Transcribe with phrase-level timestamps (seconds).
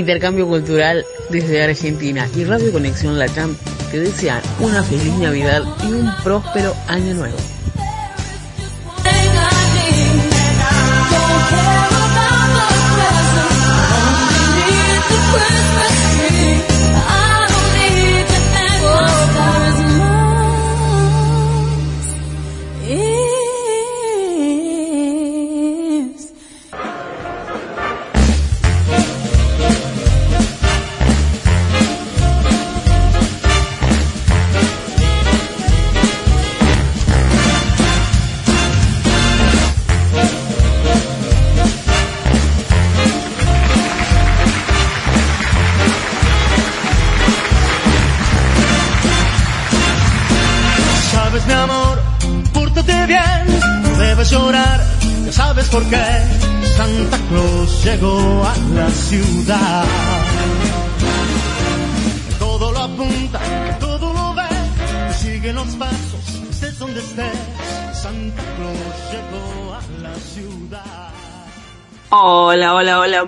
[0.00, 3.54] Intercambio Cultural desde Argentina y Radio Conexión Latam
[3.90, 7.36] te desean una feliz Navidad y un próspero año nuevo.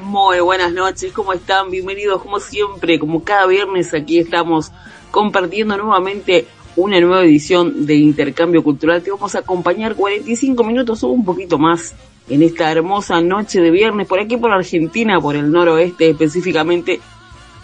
[0.00, 1.70] Muy buenas noches, ¿cómo están?
[1.70, 4.72] Bienvenidos como siempre, como cada viernes aquí estamos
[5.10, 9.02] compartiendo nuevamente una nueva edición de Intercambio Cultural.
[9.02, 11.94] Te vamos a acompañar 45 minutos o un poquito más
[12.28, 17.00] en esta hermosa noche de viernes, por aquí por Argentina, por el noroeste específicamente,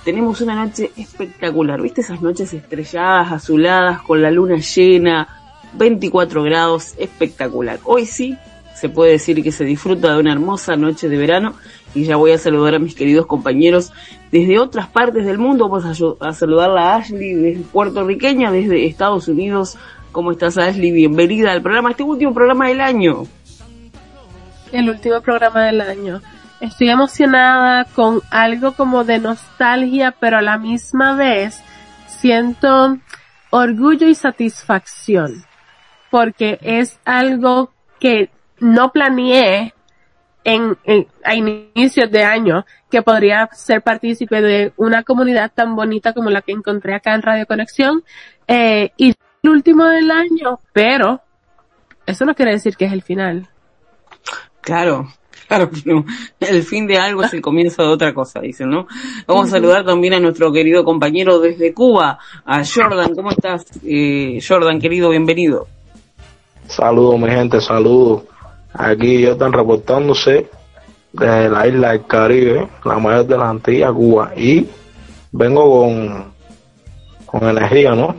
[0.04, 1.80] tenemos una noche espectacular.
[1.80, 5.28] ¿Viste esas noches estrelladas, azuladas, con la luna llena,
[5.74, 7.78] 24 grados, espectacular?
[7.84, 8.36] Hoy sí
[8.78, 11.54] se puede decir que se disfruta de una hermosa noche de verano
[11.94, 13.92] y ya voy a saludar a mis queridos compañeros
[14.30, 15.68] desde otras partes del mundo.
[15.68, 19.76] Vamos a, a saludarla a Ashley desde puertorriqueña, desde Estados Unidos.
[20.12, 20.90] ¿Cómo estás Ashley?
[20.90, 23.26] Bienvenida al programa, este último programa del año
[24.72, 26.20] el último programa del año.
[26.60, 31.60] Estoy emocionada con algo como de nostalgia, pero a la misma vez
[32.06, 32.98] siento
[33.50, 35.44] orgullo y satisfacción,
[36.10, 39.74] porque es algo que no planeé
[40.44, 40.76] en,
[41.24, 46.42] a inicios de año que podría ser partícipe de una comunidad tan bonita como la
[46.42, 48.02] que encontré acá en Radio Conexión
[48.46, 51.20] eh, y el último del año, pero
[52.06, 53.48] eso no quiere decir que es el final.
[54.62, 55.08] Claro,
[55.46, 56.04] claro pero
[56.40, 58.86] El fin de algo es el comienzo de otra cosa, dicen, ¿no?
[59.26, 63.14] Vamos a saludar también a nuestro querido compañero desde Cuba, a Jordan.
[63.14, 65.10] ¿Cómo estás, eh, Jordan, querido?
[65.10, 65.66] Bienvenido.
[66.66, 68.24] Saludos, mi gente, saludos.
[68.72, 70.48] Aquí están reportándose
[71.12, 74.32] de la isla del Caribe, la mayor de la Antillas, Cuba.
[74.36, 74.68] Y
[75.32, 76.32] vengo con,
[77.26, 78.14] con energía, ¿no?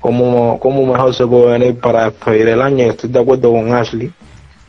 [0.00, 2.84] ¿Cómo, ¿Cómo mejor se puede venir para despedir el año?
[2.84, 4.12] Estoy de acuerdo con Ashley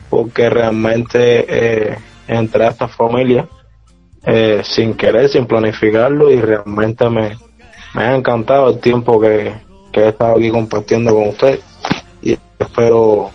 [0.08, 3.48] porque realmente eh, entré a esta familia
[4.26, 7.38] eh, sin querer, sin planificarlo y realmente me,
[7.94, 9.54] me ha encantado el tiempo que,
[9.92, 11.60] he estado aquí compartiendo con usted
[12.22, 13.30] y espero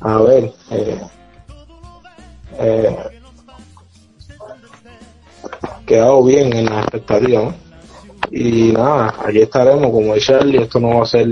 [0.00, 1.00] a ver eh,
[2.58, 2.96] eh,
[5.86, 7.54] quedado bien en la expectativa
[8.30, 11.26] y nada, aquí estaremos como dice Charlie, esto no va a ser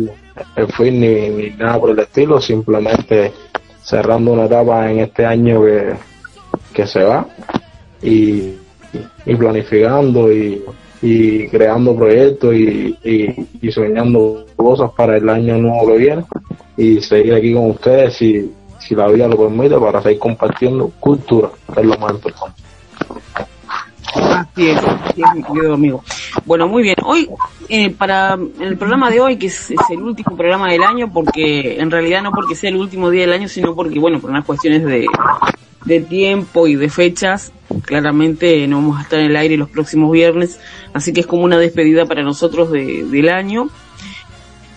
[0.56, 3.32] el fin ni, ni nada por el estilo, simplemente
[3.82, 5.94] cerrando una etapa en este año que,
[6.74, 7.26] que se va
[8.02, 8.54] y,
[9.26, 10.62] y planificando y,
[11.00, 12.96] y, creando proyectos y,
[13.62, 16.24] y, soñando cosas para el año nuevo que viene
[16.76, 21.50] y seguir aquí con ustedes si, si la vida lo permite para seguir compartiendo cultura,
[21.76, 22.62] es lo más importante.
[24.14, 24.80] Así es,
[25.34, 26.02] mi querido amigo.
[26.44, 26.96] Bueno, muy bien.
[27.04, 27.28] Hoy,
[27.68, 31.90] eh, para el programa de hoy, que es, el último programa del año, porque en
[31.90, 34.84] realidad no porque sea el último día del año, sino porque, bueno, por unas cuestiones
[34.84, 35.06] de,
[35.84, 37.52] de tiempo y de fechas,
[37.82, 40.58] claramente no vamos a estar en el aire los próximos viernes,
[40.92, 43.68] así que es como una despedida para nosotros de, del año.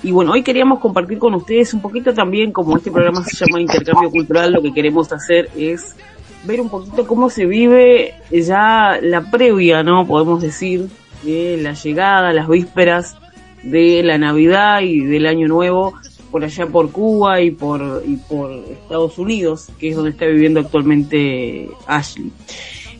[0.03, 3.61] Y bueno, hoy queríamos compartir con ustedes un poquito también, como este programa se llama
[3.61, 5.95] Intercambio Cultural, lo que queremos hacer es
[6.43, 10.07] ver un poquito cómo se vive ya la previa, ¿no?
[10.07, 10.89] Podemos decir,
[11.23, 13.15] de la llegada, las vísperas
[13.63, 15.93] de la Navidad y del Año Nuevo
[16.31, 20.61] por allá por Cuba y por, y por Estados Unidos, que es donde está viviendo
[20.61, 22.31] actualmente Ashley.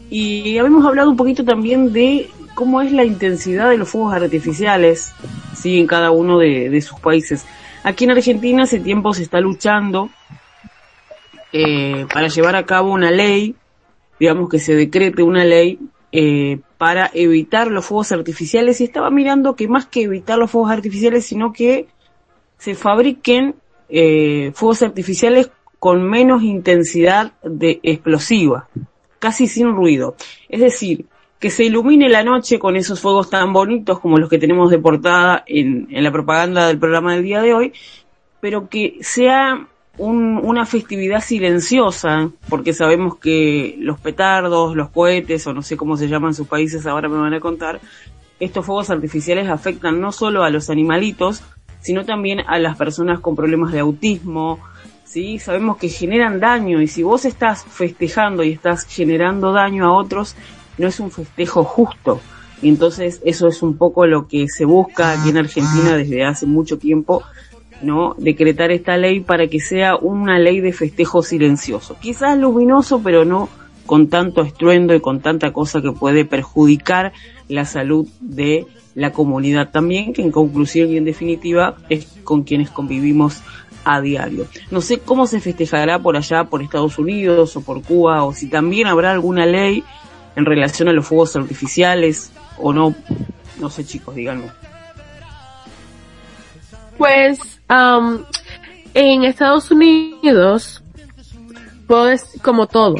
[0.09, 5.13] Y habíamos hablado un poquito también de cómo es la intensidad de los fuegos artificiales,
[5.56, 7.45] sí, en cada uno de, sus países.
[7.83, 10.09] Aquí en Argentina hace tiempo se está luchando
[11.51, 13.56] eh, para llevar a cabo una ley,
[14.19, 15.80] digamos que se decrete una ley
[16.12, 20.71] eh, para evitar los fuegos artificiales y estaba mirando que más que evitar los fuegos
[20.71, 21.88] artificiales, sino que
[22.57, 23.56] se fabriquen
[23.89, 25.50] eh, fuegos artificiales
[25.80, 28.69] con menos intensidad de explosiva,
[29.18, 30.15] casi sin ruido.
[30.47, 31.06] Es decir,
[31.42, 34.78] que se ilumine la noche con esos fuegos tan bonitos como los que tenemos de
[34.78, 37.74] portada en, en la propaganda del programa del día de hoy,
[38.40, 39.68] pero que sea
[39.98, 45.98] un, una festividad silenciosa, porque sabemos que los petardos, los cohetes, o no sé cómo
[45.98, 47.82] se llaman sus países, ahora me van a contar,
[48.40, 51.44] estos fuegos artificiales afectan no solo a los animalitos,
[51.80, 54.60] sino también a las personas con problemas de autismo,
[55.06, 55.40] ¿sí?
[55.40, 60.36] Sabemos que generan daño y si vos estás festejando y estás generando daño a otros,
[60.81, 62.19] no es un festejo justo.
[62.62, 66.45] Y entonces eso es un poco lo que se busca aquí en Argentina desde hace
[66.45, 67.24] mucho tiempo,
[67.81, 68.16] ¿no?
[68.18, 71.95] Decretar esta ley para que sea una ley de festejo silencioso.
[72.00, 73.50] Quizás luminoso, pero no
[73.86, 77.13] con tanto estruendo y con tanta cosa que puede perjudicar
[77.48, 82.69] la salud de la comunidad también, que en conclusión y en definitiva es con quienes
[82.69, 83.42] convivimos
[83.83, 84.45] a diario.
[84.69, 88.48] No sé cómo se festejará por allá, por Estados Unidos o por Cuba, o si
[88.48, 89.83] también habrá alguna ley
[90.36, 92.95] en relación a los fuegos artificiales o no.
[93.60, 94.48] No sé chicos, díganme.
[96.98, 97.39] Pues
[97.69, 98.19] um,
[98.94, 100.83] en Estados Unidos,
[101.88, 102.95] pues como todo,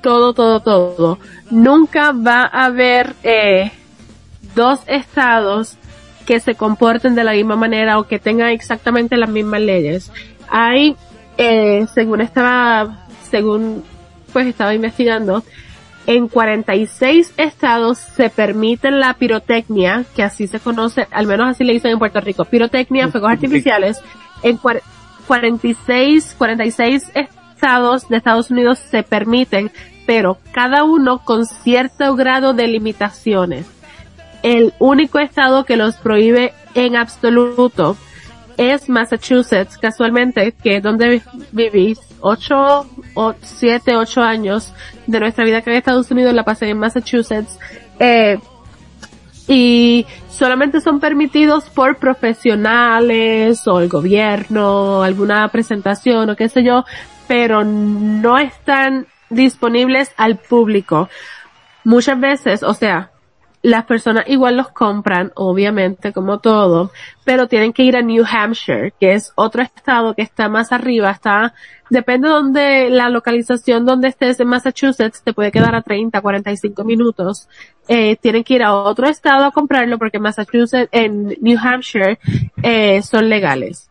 [0.00, 1.18] todo, todo, todo,
[1.50, 3.72] nunca va a haber eh,
[4.54, 5.76] dos estados
[6.26, 10.12] que se comporten de la misma manera o que tengan exactamente las mismas leyes.
[10.48, 10.96] Hay,
[11.36, 13.82] eh, según estaba, según
[14.32, 15.42] pues estaba investigando,
[16.06, 21.74] en 46 estados se permiten la pirotecnia, que así se conoce, al menos así le
[21.74, 24.00] dicen en Puerto Rico, pirotecnia, fuegos artificiales.
[24.42, 24.58] En
[25.26, 29.70] 46, 46 estados de Estados Unidos se permiten,
[30.06, 33.66] pero cada uno con cierto grado de limitaciones.
[34.42, 37.96] El único estado que los prohíbe en absoluto
[38.56, 41.22] es Massachusetts, casualmente, que es donde
[41.52, 44.72] vivís ocho, o siete, ocho años
[45.06, 47.58] de nuestra vida que en Estados Unidos la pasé en Massachusetts,
[47.98, 48.38] eh,
[49.48, 56.84] y solamente son permitidos por profesionales o el gobierno, alguna presentación o qué sé yo,
[57.28, 61.08] pero no están disponibles al público.
[61.84, 63.11] Muchas veces, o sea,
[63.62, 66.90] las personas igual los compran, obviamente, como todo,
[67.24, 71.12] pero tienen que ir a New Hampshire, que es otro estado que está más arriba,
[71.12, 71.54] está,
[71.88, 76.82] depende de donde, la localización donde estés en Massachusetts, te puede quedar a 30, 45
[76.82, 77.48] minutos.
[77.86, 82.18] Eh, tienen que ir a otro estado a comprarlo porque Massachusetts, en New Hampshire,
[82.62, 83.88] eh, son legales.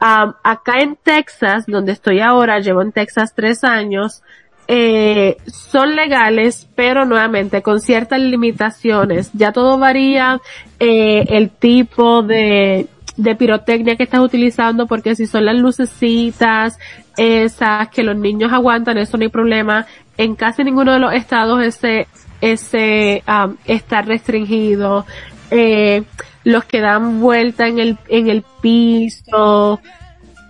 [0.00, 4.22] Um, acá en Texas, donde estoy ahora, llevo en Texas tres años,
[4.68, 9.30] eh, son legales, pero nuevamente con ciertas limitaciones.
[9.32, 10.40] Ya todo varía
[10.80, 16.78] eh, el tipo de, de pirotecnia que estás utilizando, porque si son las lucecitas,
[17.16, 19.86] esas que los niños aguantan, eso no hay problema.
[20.18, 22.06] En casi ninguno de los estados ese,
[22.40, 25.06] ese um, está restringido.
[25.50, 26.02] Eh,
[26.44, 29.80] los que dan vuelta en el, en el piso,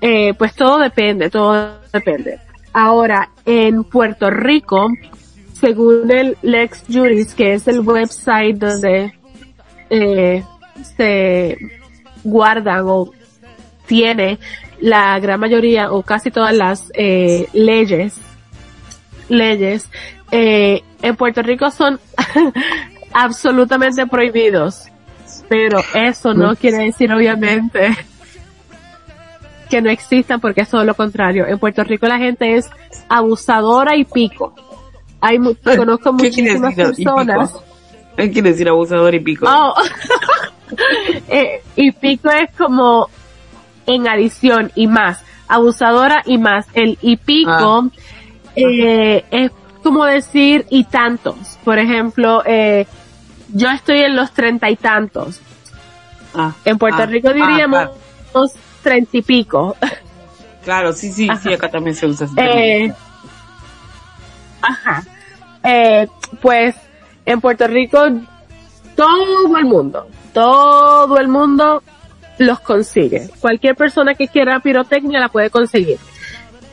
[0.01, 2.39] eh, pues todo depende, todo depende.
[2.73, 4.88] Ahora, en Puerto Rico,
[5.52, 9.14] según el Lex Juris, que es el website donde
[9.88, 10.44] eh,
[10.96, 11.56] se
[12.25, 13.10] guardan o
[13.87, 14.38] tiene
[14.81, 18.15] la gran mayoría o casi todas las eh, leyes,
[19.29, 19.88] leyes,
[20.31, 22.00] eh, en Puerto Rico son
[23.12, 24.88] absolutamente prohibidos.
[25.48, 27.96] Pero eso no quiere decir obviamente
[29.69, 31.46] que no existan porque es todo lo contrario.
[31.46, 32.69] En Puerto Rico la gente es
[33.08, 34.55] abusadora y pico.
[35.20, 37.55] Hay conozco ¿Qué quiere muchísimas decir, personas.
[38.17, 39.46] ¿Qué quiere decir abusador y pico?
[39.49, 39.75] Oh.
[41.29, 43.08] Eh, y pico es como
[43.87, 45.23] en adición y más.
[45.46, 46.67] Abusadora y más.
[46.75, 47.89] El y pico Ah.
[48.56, 49.53] eh, es
[49.85, 51.37] como decir y tantos.
[51.65, 52.87] Por ejemplo, eh,
[53.53, 55.41] yo estoy en los treinta y tantos.
[56.35, 57.94] Ah, En Puerto ah, Rico diríamos claro.
[58.86, 59.76] Treinta y pico.
[60.62, 62.93] Claro, sí, sí, sí, acá también se usa Eh,
[64.62, 65.02] ajá.
[65.64, 66.06] Eh,
[66.40, 66.76] pues
[67.24, 67.98] en Puerto Rico
[68.94, 71.82] todo el mundo, todo el mundo
[72.38, 73.28] los consigue.
[73.40, 75.98] Cualquier persona que quiera pirotecnia la puede conseguir.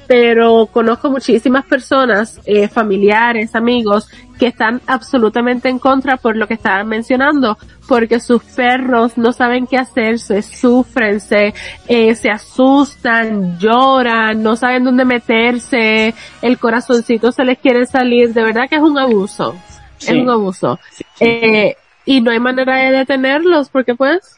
[0.08, 4.08] Pero conozco muchísimas personas, eh, familiares, amigos,
[4.38, 7.58] que están absolutamente en contra por lo que estaban mencionando,
[7.88, 11.54] porque sus perros no saben qué hacer, se sufren, se,
[11.88, 18.44] eh, se asustan, lloran, no saben dónde meterse, el corazoncito se les quiere salir, de
[18.44, 19.56] verdad que es un abuso,
[19.98, 20.12] Sí.
[20.12, 20.80] es un abuso.
[20.92, 21.26] Sí, sí.
[21.26, 24.38] Eh, y no hay manera de detenerlos, porque pues,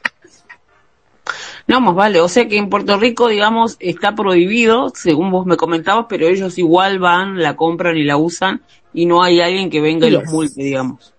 [1.68, 2.20] No, más vale.
[2.22, 6.58] O sea que en Puerto Rico, digamos, está prohibido, según vos me comentabas, pero ellos
[6.58, 8.62] igual van, la compran y la usan
[8.94, 11.14] y no hay alguien que venga y los multe, digamos.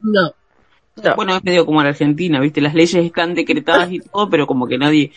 [0.00, 0.32] No.
[1.02, 1.14] no.
[1.14, 2.60] Bueno, es medio como en Argentina, ¿viste?
[2.60, 5.12] Las leyes están decretadas y todo, pero como que nadie,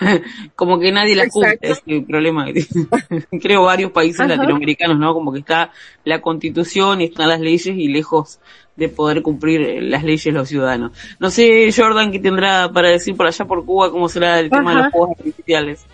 [0.56, 2.46] como que nadie las cumple, es el problema.
[3.40, 4.36] Creo varios países Ajá.
[4.36, 5.14] latinoamericanos, ¿no?
[5.14, 5.70] Como que está
[6.04, 8.40] la constitución y están las leyes y lejos
[8.76, 10.92] de poder cumplir eh, las leyes los ciudadanos.
[11.18, 14.74] No sé, Jordan, qué tendrá para decir por allá por Cuba, cómo será el tema
[14.74, 15.86] de los juegos artificiales.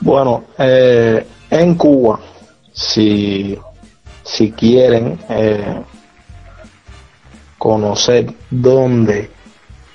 [0.00, 2.20] Bueno, eh, en Cuba,
[2.72, 3.58] si,
[4.22, 5.82] si quieren eh,
[7.58, 9.30] conocer dónde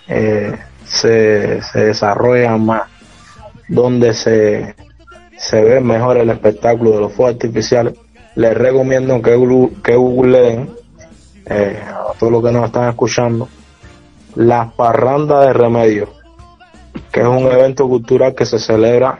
[0.08, 2.84] eh, se, se desarrolla más,
[3.68, 4.76] dónde se,
[5.38, 7.94] se ve mejor el espectáculo de los fuegos artificiales,
[8.36, 9.32] les recomiendo que,
[9.84, 10.72] que googleen
[11.46, 13.48] eh, a todos los que nos están escuchando
[14.36, 16.10] las parrandas de remedio,
[17.12, 19.20] que es un evento cultural que se celebra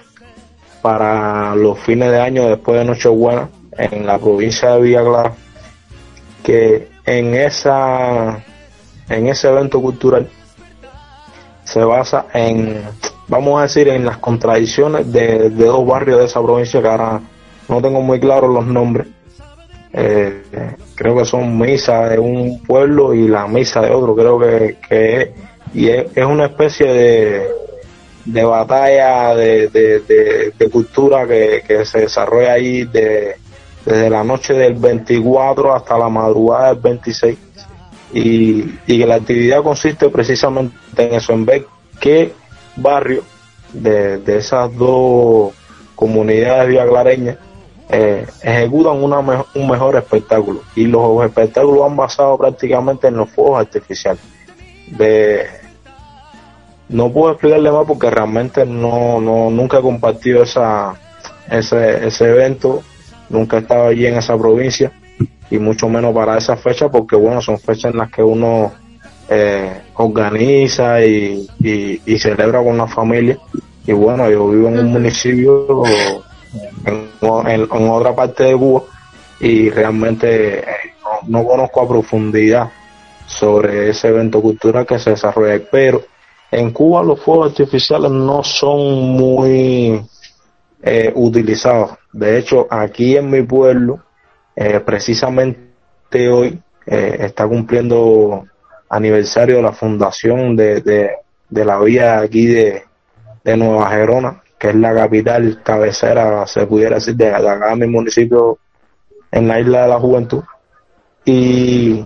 [0.82, 5.34] para los fines de año después de Nochebuena en la provincia de Villa Clara
[6.44, 8.44] que en esa
[9.10, 10.30] en ese evento cultural
[11.64, 12.82] se basa en
[13.28, 17.22] vamos a decir en las contradicciones de, de dos barrios de esa provincia que ahora
[17.70, 19.08] no tengo muy claros los nombres.
[19.94, 20.42] Eh,
[20.96, 25.22] creo que son misa de un pueblo y la misa de otro creo que, que
[25.22, 25.30] es,
[25.74, 27.48] y es, es una especie de
[28.26, 30.00] de batalla de, de,
[30.58, 33.36] de- cultura que, que se desarrolla ahí de,
[33.86, 37.38] desde la noche del 24 hasta la madrugada del 26
[38.14, 41.66] y, y que la actividad consiste precisamente en eso, en ver
[42.00, 42.32] qué
[42.78, 43.24] barrio
[43.74, 45.54] de, de esas dos
[45.94, 47.38] comunidades viaclareñas
[47.90, 50.62] eh, ejecutan una me- un mejor espectáculo.
[50.76, 54.22] Y los espectáculos han basado prácticamente en los fuegos artificiales.
[54.88, 55.46] De
[56.90, 60.94] no puedo explicarle más porque realmente no, no nunca he compartido esa
[61.50, 62.82] ese, ese evento.
[63.30, 64.92] Nunca he estado allí en esa provincia.
[65.50, 68.72] Y mucho menos para esa fecha porque bueno son fechas en las que uno
[69.30, 73.38] eh, organiza y, y, y celebra con la familia.
[73.86, 76.24] Y bueno yo vivo en un municipio
[76.86, 78.84] en, otra parte de Cuba
[79.40, 80.66] y realmente eh,
[81.04, 82.70] no, no conozco a profundidad
[83.26, 86.04] sobre ese evento cultural que se desarrolla pero
[86.54, 90.06] en Cuba los fuegos artificiales no son muy
[90.84, 91.92] eh, utilizados.
[92.12, 94.04] De hecho, aquí en mi pueblo,
[94.56, 98.46] eh, precisamente hoy, eh, está cumpliendo
[98.90, 101.12] aniversario de la fundación de, de,
[101.50, 102.84] de la vía aquí de,
[103.44, 108.60] de Nueva Gerona, que es la capital cabecera, se pudiera decir, de, de municipio
[109.30, 110.42] en la isla de la juventud.
[111.26, 112.06] Y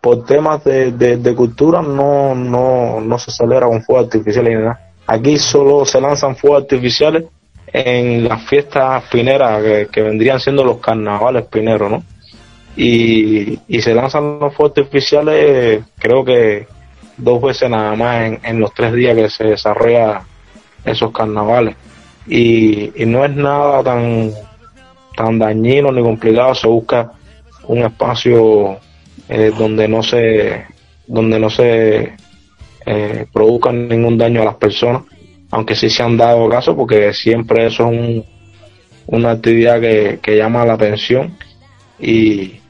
[0.00, 4.92] por temas de, cultura no, no, no se celebra con fuegos artificiales ni nada.
[5.08, 7.24] Aquí solo se lanzan fuegos artificiales
[7.72, 12.04] en las fiestas pineras que, que vendrían siendo los carnavales pineros, ¿no?
[12.76, 16.68] Y, y se lanzan los fuegos artificiales creo que
[17.16, 20.22] dos veces nada más en, en los tres días que se desarrolla
[20.86, 21.76] esos carnavales.
[22.26, 24.32] Y, y no es nada tan,
[25.16, 27.12] tan dañino ni complicado, se busca
[27.68, 28.78] un espacio
[29.28, 30.66] eh, donde no se
[31.06, 32.14] donde no se
[32.84, 35.02] eh, produzca ningún daño a las personas
[35.50, 38.24] aunque sí se han dado casos porque siempre eso es un,
[39.06, 41.36] una actividad que, que llama la atención
[41.98, 42.60] y,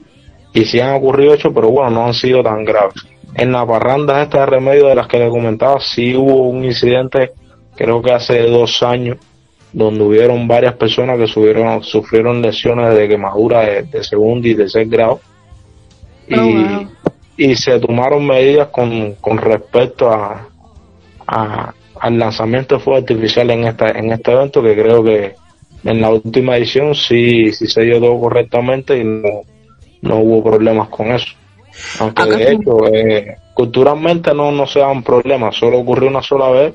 [0.53, 2.95] y sí han ocurrido hechos pero bueno no han sido tan graves
[3.35, 7.33] en la parranda esta de remedio de las que le comentaba sí hubo un incidente
[7.76, 9.18] creo que hace dos años
[9.73, 14.87] donde hubieron varias personas que sufrieron, sufrieron lesiones de quemadura de, de segundo y tercer
[14.87, 15.21] grado.
[16.28, 16.88] Y, Oh, wow.
[17.37, 20.49] y se tomaron medidas con, con respecto a,
[21.26, 25.35] a- al lanzamiento de fuegos artificiales en esta en este evento que creo que
[25.85, 29.40] en la última edición sí sí se dio todo correctamente y no,
[30.02, 31.28] no hubo problemas con eso.
[32.00, 36.50] Aunque Acá de hecho eh, culturalmente no no se dan problemas solo ocurrió una sola
[36.50, 36.75] vez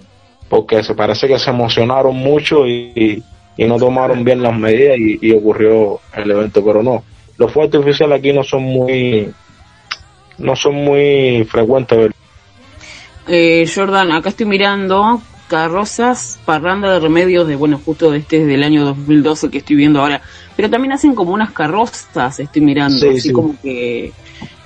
[0.51, 3.23] porque se parece que se emocionaron mucho y, y-
[3.57, 7.03] y no tomaron bien las medidas y, y ocurrió el evento pero no
[7.37, 9.31] los fuegos artificiales aquí no son muy
[10.37, 12.11] no son muy frecuentes.
[13.27, 18.47] Eh, Jordan, acá estoy mirando carrozas, parranda de remedios de, bueno, justo de este es
[18.47, 20.21] del año 2012 que estoy viendo ahora,
[20.55, 23.31] pero también hacen como unas carrozas, estoy mirando, Sí, así sí.
[23.33, 24.13] como que,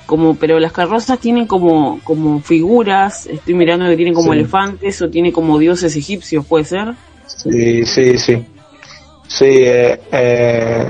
[0.06, 4.40] como, pero las carrozas tienen como, como figuras, estoy mirando que tienen como Sí.
[4.40, 6.94] elefantes o tiene como dioses egipcios, ¿puede ser?
[7.26, 8.46] Sí, sí, sí.
[9.28, 10.86] Sí, eh, eh,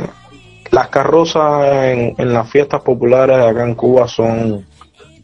[0.72, 4.65] las carrozas en, en las fiestas populares acá en Cuba son,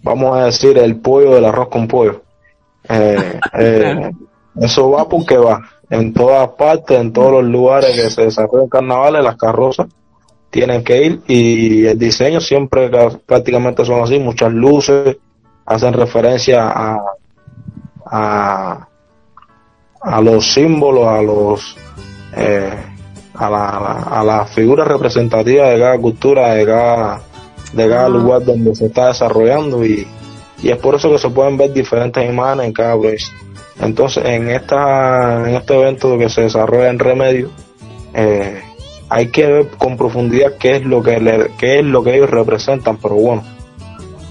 [0.01, 2.24] vamos a decir, el pollo del arroz con pollo.
[2.88, 4.12] Eh, eh,
[4.60, 5.62] eso va porque va.
[5.89, 9.88] En todas partes, en todos los lugares que se desarrollan carnavales, las carrozas
[10.51, 12.91] tienen que ir y el diseño siempre
[13.25, 15.17] prácticamente son así, muchas luces,
[15.65, 17.01] hacen referencia a,
[18.05, 18.88] a,
[20.01, 21.77] a los símbolos, a los
[22.36, 22.74] eh,
[23.34, 23.67] a la,
[24.03, 27.22] a la figura representativa de cada cultura, de cada,
[27.74, 30.05] de cada lugar donde se está desarrollando y,
[30.62, 33.34] y es por eso que se pueden ver diferentes imágenes en cada provincia.
[33.79, 37.50] Entonces, en esta en este evento que se desarrolla en Remedio,
[38.13, 38.62] eh,
[39.13, 42.30] hay que ver con profundidad qué es lo que le, qué es lo que ellos
[42.30, 43.44] representan, pero bueno,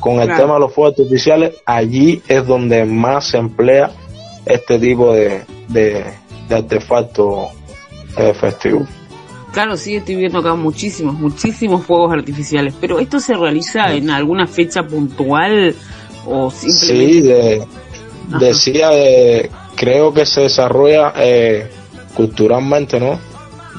[0.01, 3.91] con el tema de los fuegos artificiales, allí es donde más se emplea
[4.47, 6.03] este tipo de, de,
[6.49, 7.51] de artefacto
[8.17, 8.87] eh, festivo.
[9.53, 14.47] Claro, sí, estoy viendo acá muchísimos, muchísimos fuegos artificiales, pero ¿esto se realiza en alguna
[14.47, 15.75] fecha puntual
[16.25, 17.13] o simplemente?
[17.13, 17.67] Sí, de,
[18.39, 21.69] decía, de, creo que se desarrolla eh,
[22.15, 23.29] culturalmente, ¿no?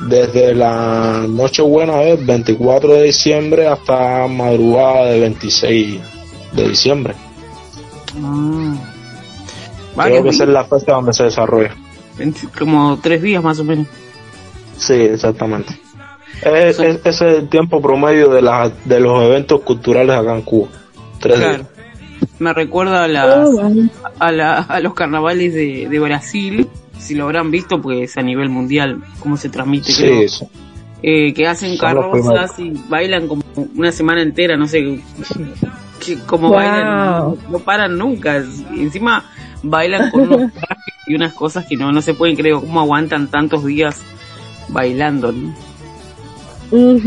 [0.07, 5.99] Desde la Nochebuena del 24 de diciembre hasta madrugada del 26
[6.53, 7.13] de diciembre.
[8.21, 8.75] Ah.
[10.03, 11.75] Creo que esa es la fecha donde se desarrolla.
[12.57, 13.87] Como tres días más o menos.
[14.77, 15.79] Sí, exactamente.
[16.43, 20.69] Es, es, es el tiempo promedio de, la, de los eventos culturales acá en Cuba.
[21.19, 21.53] Tres Claro.
[21.57, 21.67] días.
[22.39, 23.49] Me recuerda a, las-
[24.19, 26.67] a, la- a los carnavales de, de Brasil,
[27.01, 30.21] si lo habrán visto, pues a nivel mundial, cómo se transmite, creo.
[30.21, 30.45] Sí, sí.
[31.03, 33.41] Eh, que hacen carrozas y bailan como
[33.75, 35.01] una semana entera, no sé,
[36.05, 36.57] que, como Wow.
[36.57, 38.37] bailan, no, no paran nunca.
[38.37, 39.25] Encima
[39.63, 40.51] bailan con unos
[41.07, 43.99] y unas cosas que no, no se pueden creer, cómo aguantan tantos días
[44.69, 45.31] bailando.
[45.31, 45.53] ¿no?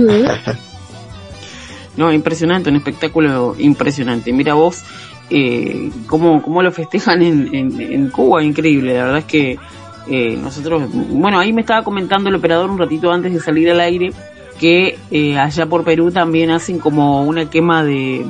[1.97, 4.33] No, impresionante, un espectáculo impresionante.
[4.33, 4.83] Mira vos
[5.31, 8.95] eh, cómo, cómo lo festejan en, en, en Cuba, increíble.
[8.95, 9.59] La verdad es que
[10.09, 13.81] eh, nosotros, bueno, ahí me estaba comentando el operador un ratito antes de salir al
[13.81, 14.13] aire
[14.59, 18.25] que eh, allá por Perú también hacen como una quema de,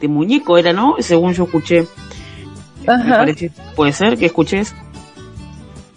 [0.00, 0.96] de muñeco, era, ¿no?
[0.98, 1.86] Según yo escuché.
[2.86, 3.18] Me Ajá.
[3.18, 4.74] parece, puede ser que escuches.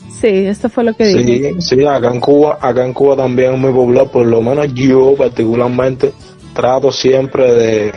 [0.09, 1.53] Sí, esto fue lo que dije.
[1.59, 4.71] Sí, sí, acá en Cuba, acá en Cuba también es muy popular, por lo menos
[4.73, 6.13] yo particularmente
[6.53, 7.93] trato siempre de,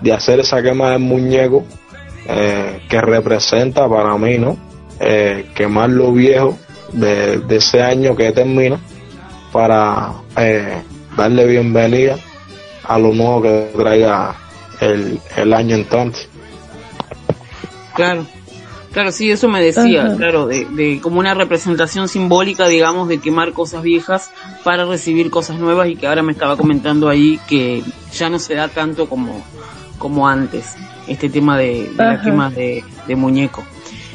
[0.00, 1.64] de hacer esa quema del muñeco
[2.26, 4.56] eh, que representa para mí, ¿no?
[5.02, 6.58] Eh, quemar lo viejo
[6.92, 8.78] de, de ese año que termina
[9.50, 10.82] para eh,
[11.16, 12.18] darle bienvenida
[12.84, 14.36] a lo nuevo que traiga
[14.80, 16.28] el, el año entonces.
[17.94, 18.26] Claro,
[18.92, 20.16] claro, sí, eso me decía, Ajá.
[20.16, 24.30] claro, de, de como una representación simbólica, digamos, de quemar cosas viejas
[24.64, 27.82] para recibir cosas nuevas y que ahora me estaba comentando ahí que
[28.12, 29.42] ya no se da tanto como,
[29.98, 30.76] como antes,
[31.08, 33.64] este tema de, de la quema de, de muñeco.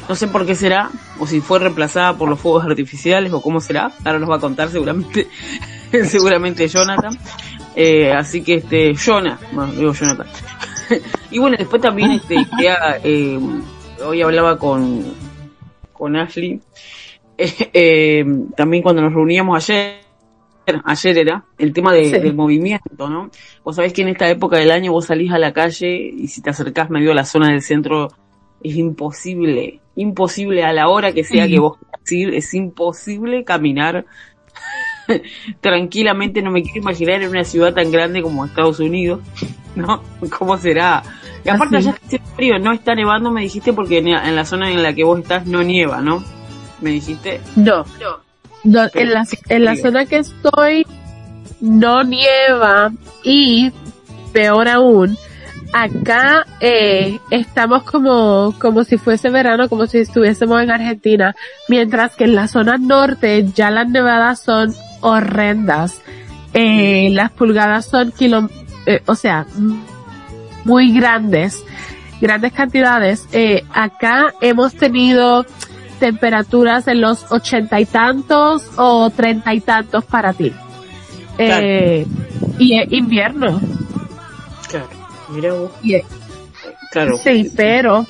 [0.08, 3.60] No sé por qué será, o si fue reemplazada por los fuegos artificiales, o cómo
[3.60, 5.26] será, ahora nos va a contar seguramente,
[6.04, 7.18] seguramente Jonathan.
[7.74, 10.26] Eh, así que este, Jonah, bueno, digo Jonathan.
[11.30, 12.36] y bueno, después también este,
[13.02, 13.38] eh,
[14.04, 15.04] hoy hablaba con,
[15.92, 16.60] con Ashley,
[17.38, 18.24] eh, eh,
[18.56, 19.96] también cuando nos reuníamos ayer,
[20.84, 22.18] ayer era, el tema de- Sí.
[22.18, 23.30] del movimiento, ¿no?
[23.64, 26.40] Vos sabés que en esta época del año vos salís a la calle y si
[26.42, 28.08] te acercás medio a la zona del centro
[28.62, 34.06] es imposible, imposible a la hora que sea que vos quieras ir, es imposible caminar
[35.60, 39.20] tranquilamente, no me quiero imaginar en una ciudad tan grande como Estados Unidos,
[39.76, 40.02] ¿no?
[40.36, 41.02] ¿Cómo será?
[41.44, 41.88] Y aparte Así.
[41.88, 44.82] allá está frío, no está nevando, me dijiste, porque en la, en la zona en
[44.82, 46.24] la que vos estás no nieva, ¿no?
[46.80, 47.40] Me dijiste.
[47.54, 47.84] No,
[48.64, 50.86] no, en la, en la zona que estoy
[51.60, 52.90] no nieva
[53.22, 53.70] y
[54.32, 55.16] peor aún,
[55.72, 61.34] acá eh, estamos como, como si fuese verano, como si estuviésemos en Argentina,
[61.68, 66.00] mientras que en la zona norte ya las nevadas son horrendas.
[66.54, 68.48] Eh, las pulgadas son kilo,
[68.86, 69.46] eh, o sea,
[70.64, 71.62] muy grandes,
[72.20, 73.28] grandes cantidades.
[73.32, 75.44] Eh, acá hemos tenido
[76.00, 80.52] temperaturas en los ochenta y tantos o treinta y tantos para ti.
[81.38, 82.06] Eh,
[82.58, 83.60] y es invierno.
[85.28, 85.70] Mira vos.
[86.92, 87.18] Claro.
[87.18, 88.06] Sí, pero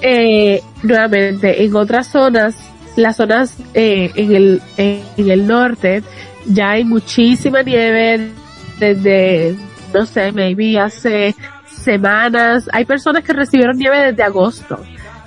[0.00, 2.56] eh, nuevamente en otras zonas,
[2.96, 6.02] las zonas eh, en el en, en el norte
[6.46, 8.30] ya hay muchísima nieve
[8.78, 9.56] desde
[9.92, 11.34] no sé, maybe hace
[11.66, 12.68] semanas.
[12.72, 14.80] Hay personas que recibieron nieve desde agosto,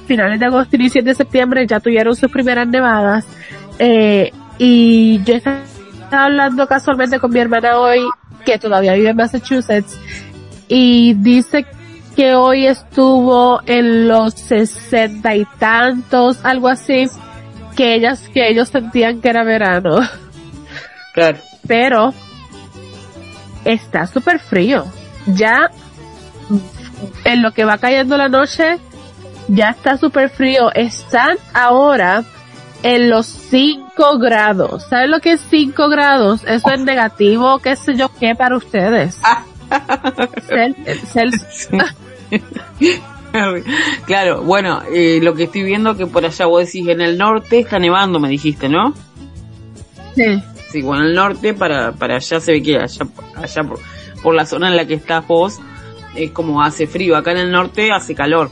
[0.07, 3.25] finales de agosto, inicios de septiembre ya tuvieron sus primeras nevadas.
[3.79, 5.61] Eh, y yo estaba
[6.11, 7.99] hablando casualmente con mi hermana hoy
[8.45, 9.97] que todavía vive en Massachusetts
[10.67, 11.65] y dice
[12.15, 17.07] que hoy estuvo en los sesenta y tantos, algo así,
[17.75, 19.99] que ellas, que ellos sentían que era verano.
[21.13, 21.39] Claro.
[21.67, 22.13] Pero,
[23.63, 24.85] está súper frío.
[25.27, 25.71] Ya
[27.23, 28.77] en lo que va cayendo la noche,
[29.47, 30.71] ya está súper frío.
[30.73, 32.23] Están ahora
[32.83, 34.85] en los 5 grados.
[34.89, 36.43] ¿Saben lo que es 5 grados?
[36.45, 39.19] Eso es negativo, qué sé yo qué para ustedes.
[44.05, 47.59] claro, bueno, eh, lo que estoy viendo que por allá vos decís en el norte
[47.59, 48.93] está nevando, me dijiste, ¿no?
[50.15, 50.41] Sí.
[50.71, 53.79] Sí, bueno, el norte para, para allá se ve que allá, allá por,
[54.21, 55.59] por la zona en la que estás vos
[56.15, 57.15] es como hace frío.
[57.15, 58.49] Acá en el norte hace calor.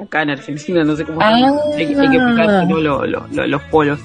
[0.00, 1.28] Acá en Argentina no sé cómo Ah.
[1.76, 3.98] hay, que- hay que lo- lo- lo- los polos.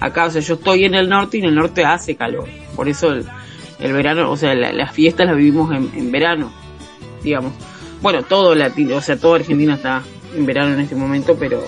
[0.00, 2.46] Acá, o sea, yo estoy en el norte y en el norte hace calor.
[2.76, 3.24] Por eso el,
[3.80, 6.52] el verano, o sea, la- las fiestas las vivimos en, en verano,
[7.22, 7.52] digamos.
[8.00, 10.02] Bueno, todo Latino, o sea, toda Argentina está
[10.36, 11.62] en verano en este momento, pero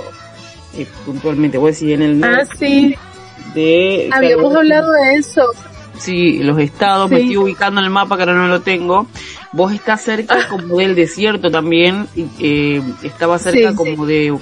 [0.76, 2.94] eh, puntualmente, voy a decir en el Ah, norte sí.
[3.54, 4.08] de...
[4.12, 5.42] Habíamos claro, hablado de eso.
[5.98, 9.06] Sí, los estados, me estoy ubicando en el mapa que ahora no lo tengo.
[9.52, 14.34] Vos estás cerca como del desierto también, y, eh, estaba cerca Sí, como de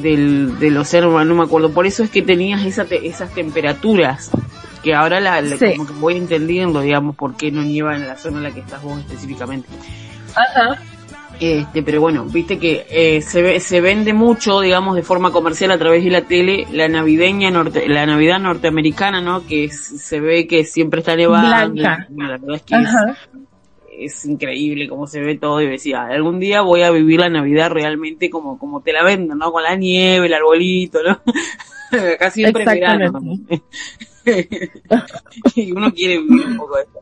[0.00, 1.70] del, del océano, no me acuerdo.
[1.72, 4.30] Por eso es que tenías esa te- esas temperaturas,
[4.82, 5.76] que ahora la, la- Sí.
[5.76, 8.60] como que voy entendiendo, digamos, por qué no nieva en la zona en la que
[8.60, 9.68] estás vos específicamente.
[10.34, 10.80] Ajá.
[11.40, 15.72] Este, pero bueno, viste que eh, se, ve- se vende mucho, digamos, de forma comercial
[15.72, 19.44] a través de la tele, la navideña norte, la Navidad norteamericana, ¿no?
[19.46, 21.72] Que es- se ve que siempre está nevando.
[21.72, 22.06] Blanca.
[22.08, 23.16] y, bueno, la verdad es que es, Ajá.
[23.98, 27.70] es increíble cómo se ve todo y decía, algún día voy a vivir la Navidad
[27.70, 29.50] realmente como, como te la venden, ¿no?
[29.50, 31.20] Con la nieve, el arbolito, ¿no?
[32.14, 33.20] Acá siempre verano.
[35.54, 37.00] y uno quiere vivir un poco de esto.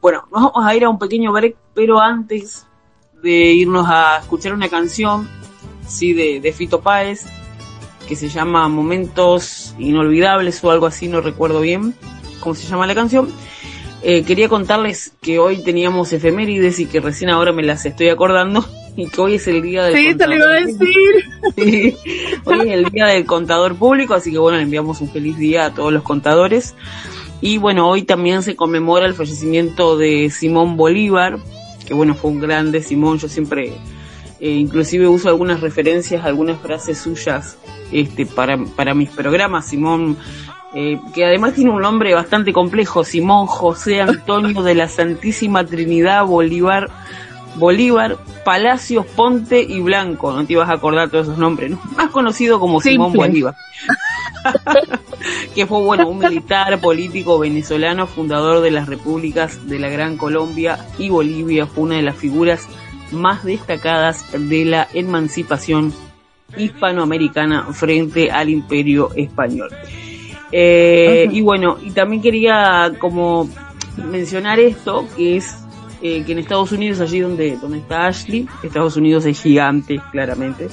[0.00, 2.66] Bueno, nos vamos a ir a un pequeño break, pero antes
[3.22, 5.28] de irnos a escuchar una canción,
[5.86, 7.26] sí, de, de Fito Páez,
[8.08, 11.94] que se llama Momentos Inolvidables o algo así, no recuerdo bien
[12.40, 13.28] cómo se llama la canción.
[14.02, 18.64] Eh, quería contarles que hoy teníamos efemérides y que recién ahora me las estoy acordando
[18.96, 21.24] y que hoy es el día del Sí, te lo iba a contador decir.
[21.56, 21.96] Sí,
[22.44, 25.66] hoy es el día del contador público, así que bueno, le enviamos un feliz día
[25.66, 26.74] a todos los contadores.
[27.42, 31.38] Y bueno, hoy también se conmemora el fallecimiento de Simón Bolívar,
[31.86, 33.72] que bueno, fue un grande Simón, yo siempre
[34.40, 37.58] eh, inclusive uso algunas referencias, algunas frases suyas
[37.92, 39.66] este, para, para mis programas.
[39.66, 40.16] Simón,
[40.72, 46.24] eh, que además tiene un nombre bastante complejo, Simón José Antonio de la Santísima Trinidad
[46.24, 46.88] Bolívar,
[47.56, 51.80] Bolívar, Palacios, Ponte y Blanco, no te ibas a acordar todos esos nombres, ¿no?
[51.96, 53.12] Más conocido como Simón.
[53.12, 53.56] Bolívar.
[55.56, 60.78] que fue bueno un militar político venezolano fundador de las repúblicas de la Gran Colombia
[60.98, 62.68] y Bolivia fue una de las figuras
[63.10, 65.92] más destacadas de la emancipación
[66.56, 69.70] hispanoamericana frente al imperio español
[70.52, 73.48] Eh, y bueno y también quería como
[73.96, 75.56] mencionar esto que es
[76.02, 80.68] eh, que en Estados Unidos allí donde donde está Ashley Estados Unidos es gigante claramente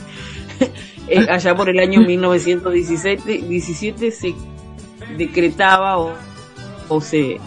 [1.08, 4.34] eh, allá por el año 1917 17 se
[5.16, 6.14] decretaba o,
[6.88, 7.40] o se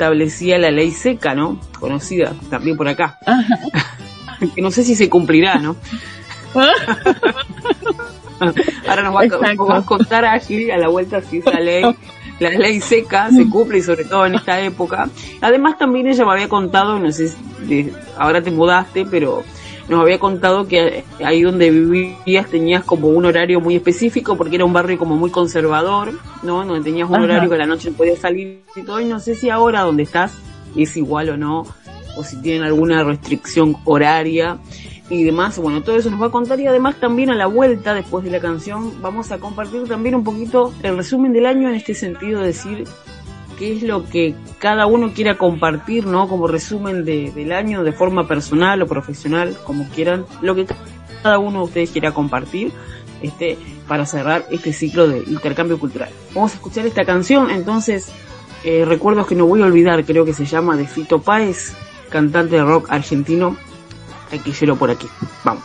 [0.00, 1.60] establecía la ley seca, ¿no?
[1.78, 3.18] Conocida también por acá.
[4.54, 5.76] que no sé si se cumplirá, ¿no?
[8.88, 10.40] Ahora nos va, a, va a contar a
[10.78, 11.84] la vuelta si esa ley,
[12.38, 15.08] la ley seca se cumple y sobre todo en esta época.
[15.40, 19.42] Además también ella me había contado, no sé, si de- ahora te mudaste, pero
[19.88, 24.64] nos había contado que ahí donde vivías tenías como un horario muy específico porque era
[24.64, 26.64] un barrio como muy conservador, ¿no?
[26.64, 27.24] Donde tenías un Ajá.
[27.24, 29.80] horario que a la noche no podías salir y todo y no sé si ahora
[29.80, 30.32] donde estás
[30.76, 31.66] es igual o no
[32.16, 34.58] o si tienen alguna restricción horaria
[35.10, 35.58] y demás.
[35.58, 38.30] Bueno, todo eso nos va a contar y además también a la vuelta, después de
[38.30, 42.40] la canción, vamos a compartir también un poquito el resumen del año en este sentido,
[42.40, 42.84] de decir
[43.58, 46.28] qué es lo que cada uno quiera compartir, ¿no?
[46.28, 50.66] Como resumen de, del año de forma personal o profesional, como quieran, lo que
[51.22, 52.72] cada uno de ustedes quiera compartir.
[53.22, 53.58] Este,
[53.90, 56.10] para cerrar este ciclo de intercambio cultural.
[56.32, 58.12] Vamos a escuchar esta canción, entonces,
[58.62, 61.74] eh, recuerdos que no voy a olvidar, creo que se llama de Fito Páez,
[62.08, 63.56] cantante de rock argentino,
[64.32, 65.08] aquí llelo por aquí.
[65.44, 65.62] Vamos.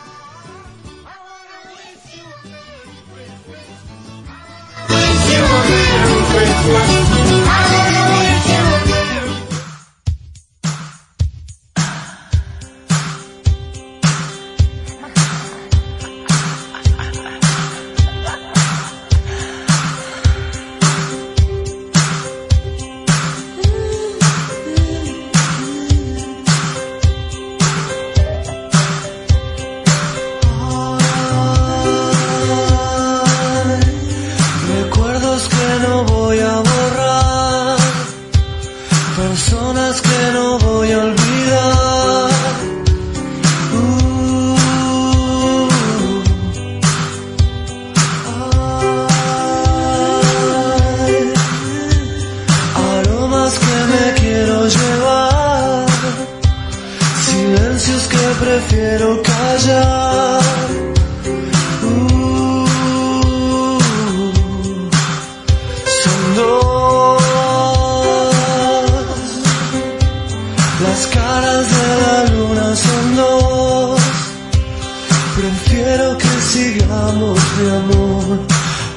[77.14, 78.40] Mi amor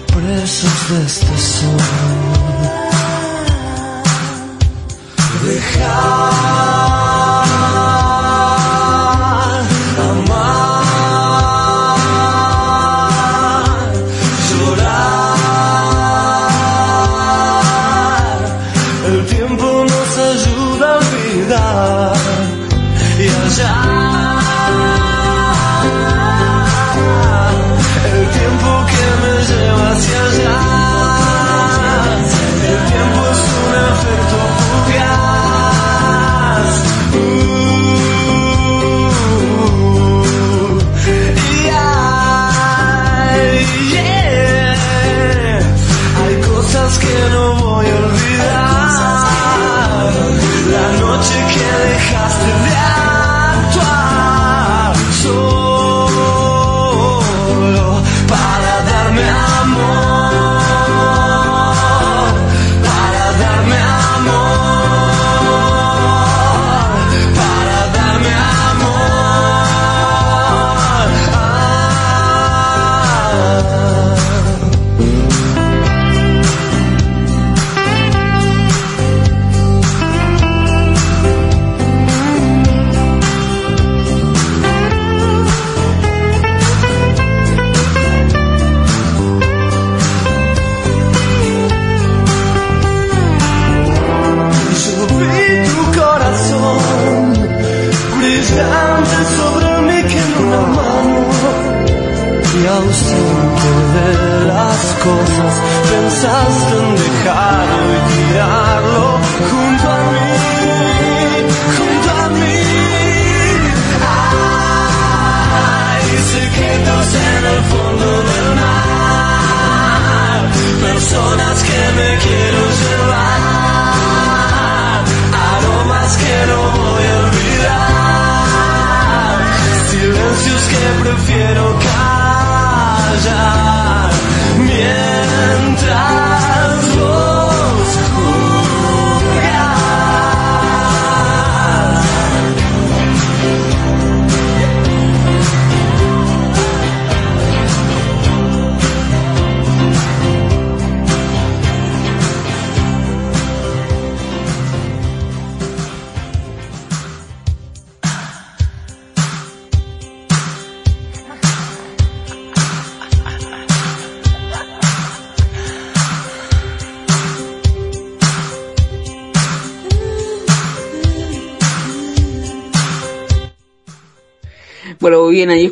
[0.07, 1.77] presos de este sol.
[5.45, 6.78] Dejar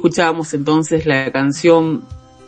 [0.08, 2.04] escuchábamos entonces la canción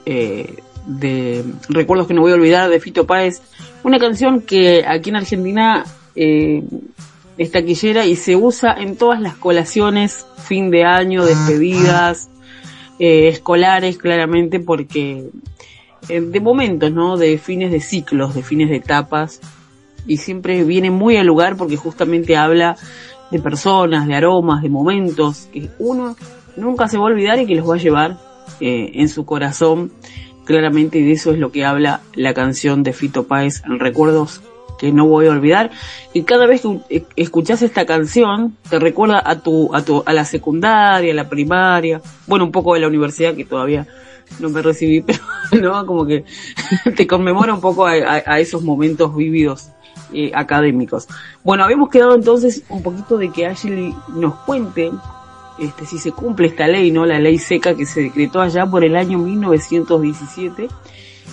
[0.05, 3.41] eh, de Recuerdos que no voy a olvidar de Fito Páez,
[3.83, 6.63] una canción que aquí en Argentina eh,
[7.37, 12.29] es taquillera y se usa en todas las colaciones, fin de año, despedidas,
[12.97, 15.25] eh, escolares, claramente, porque
[16.07, 17.17] eh, de momentos, ¿no?
[17.17, 19.41] De fines de ciclos, de fines de etapas,
[20.07, 22.77] y siempre viene muy al lugar porque justamente habla
[23.31, 26.15] de personas, de aromas, de momentos que uno
[26.55, 28.17] nunca se va a olvidar y que los va a llevar
[28.59, 29.91] eh, en su corazón.
[30.45, 34.41] Claramente de eso es lo que habla la canción de Fito Páez Recuerdos
[34.79, 35.69] que no voy a olvidar.
[36.13, 40.13] Y cada vez que eh, escuchas esta canción te recuerda a tu a tu a
[40.13, 43.85] la secundaria, a la primaria, bueno un poco de la universidad que todavía
[44.39, 45.01] no me recibí
[45.51, 46.23] pero no como que
[46.95, 49.69] te conmemora un poco a, esos momentos vívidos
[50.13, 51.07] eh, académicos.
[51.43, 54.91] Bueno, habíamos quedado entonces un poquito de que Ashley nos cuente
[55.61, 57.05] este, si se cumple esta ley, ¿no?
[57.05, 60.67] La ley seca que se decretó allá por el año 1917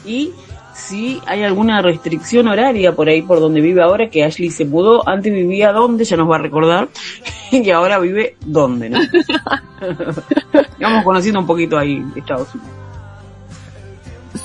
[0.04, 0.32] y
[0.76, 5.08] si hay alguna restricción horaria por ahí por donde vive ahora, que Ashley se mudó,
[5.08, 6.88] antes vivía donde, ya nos va a recordar,
[7.50, 9.00] y ahora vive donde, ¿no?
[10.80, 12.72] Vamos conociendo un poquito ahí Estados Unidos.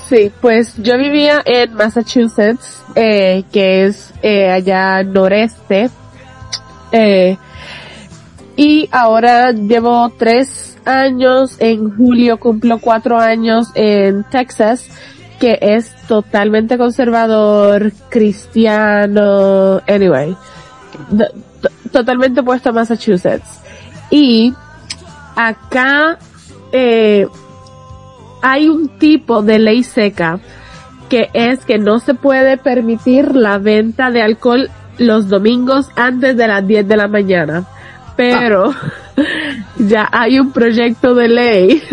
[0.08, 5.90] Sí, pues yo vivía en Massachusetts, eh, que es eh, allá noreste,
[6.92, 7.38] eh,
[8.56, 14.90] y ahora llevo tres años, en julio cumplo cuatro años en Texas,
[15.40, 20.36] que es totalmente conservador, cristiano, anyway,
[21.92, 23.60] totalmente opuesto a Massachusetts.
[24.10, 24.54] Y
[25.36, 26.20] acá
[26.72, 27.28] eh,
[28.42, 30.40] hay un tipo de ley seca
[31.10, 36.48] que es que no se puede permitir la venta de alcohol los domingos antes de
[36.48, 37.66] las 10 de la mañana.
[38.16, 38.74] Pero
[39.78, 41.84] ya hay un proyecto de ley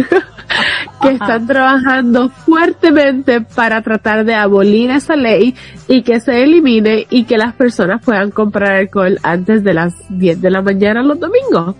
[1.02, 5.54] que están trabajando fuertemente para tratar de abolir esa ley
[5.86, 10.40] y que se elimine y que las personas puedan comprar alcohol antes de las 10
[10.40, 11.76] de la mañana los domingos.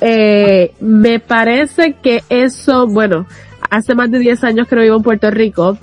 [0.00, 3.26] Eh, me parece que eso, bueno,
[3.70, 5.78] hace más de 10 años que no vivo en Puerto Rico,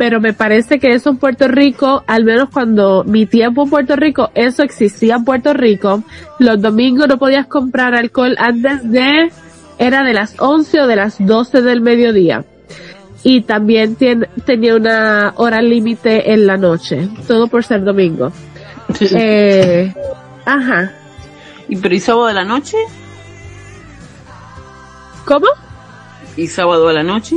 [0.00, 3.96] pero me parece que eso en Puerto Rico, al menos cuando mi tiempo en Puerto
[3.96, 6.02] Rico, eso existía en Puerto Rico.
[6.38, 9.30] Los domingos no podías comprar alcohol antes de,
[9.76, 12.46] era de las 11 o de las 12 del mediodía.
[13.24, 13.94] Y también
[14.46, 18.32] tenía una hora límite en la noche, todo por ser domingo.
[19.00, 19.92] eh,
[20.46, 20.92] ajá.
[21.68, 22.78] ¿Y pero y sábado de la noche?
[25.26, 25.48] ¿Cómo?
[26.38, 27.36] ¿Y sábado a la noche?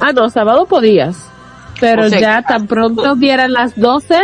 [0.00, 1.35] Ah, no, sábado podías.
[1.80, 4.18] Pero ya tan pronto vieran las 12,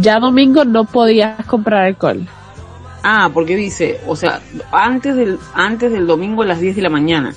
[0.00, 2.26] ya domingo no podías comprar alcohol.
[3.02, 6.90] Ah, porque dice, o sea, antes del antes del domingo a las 10 de la
[6.90, 7.34] mañana.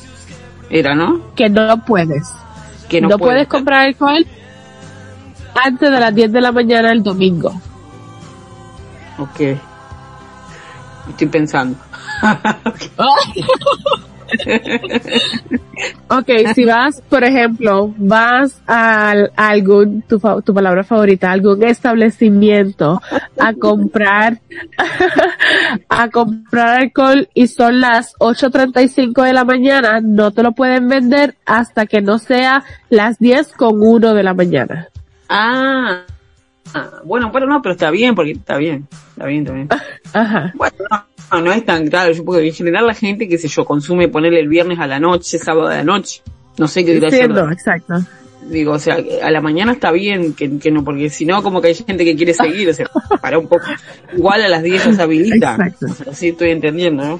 [0.69, 1.21] Era, ¿no?
[1.35, 2.33] Que no puedes.
[2.89, 4.25] Que no, no puedes comprar alcohol
[5.55, 7.53] antes de las 10 de la mañana el domingo.
[9.17, 9.57] Ok.
[11.09, 11.77] Estoy pensando.
[16.07, 23.01] ok, si vas, por ejemplo, vas a, algún, tu, tu palabra favorita, algún establecimiento
[23.39, 24.39] a comprar,
[25.89, 31.35] a comprar alcohol y son las 8.35 de la mañana, no te lo pueden vender
[31.45, 34.87] hasta que no sea las 10 con 1 de la mañana.
[35.29, 36.03] Ah,
[37.03, 39.69] bueno, pero no, pero está bien, porque está bien, está bien, está bien.
[40.13, 40.53] Ajá.
[40.55, 43.65] Bueno, no, no es tan claro, yo porque en general la gente, que sé yo,
[43.65, 46.21] consume ponerle el viernes a la noche, sábado a la noche.
[46.57, 47.95] No sé qué no, exacto.
[48.49, 51.61] Digo, o sea, a la mañana está bien que, que no, porque si no, como
[51.61, 52.89] que hay gente que quiere seguir, o sea,
[53.21, 53.65] para un poco.
[54.15, 55.53] Igual a las 10 se habilita.
[55.53, 55.85] Exacto.
[55.89, 57.19] O sea, estoy entendiendo, ¿no?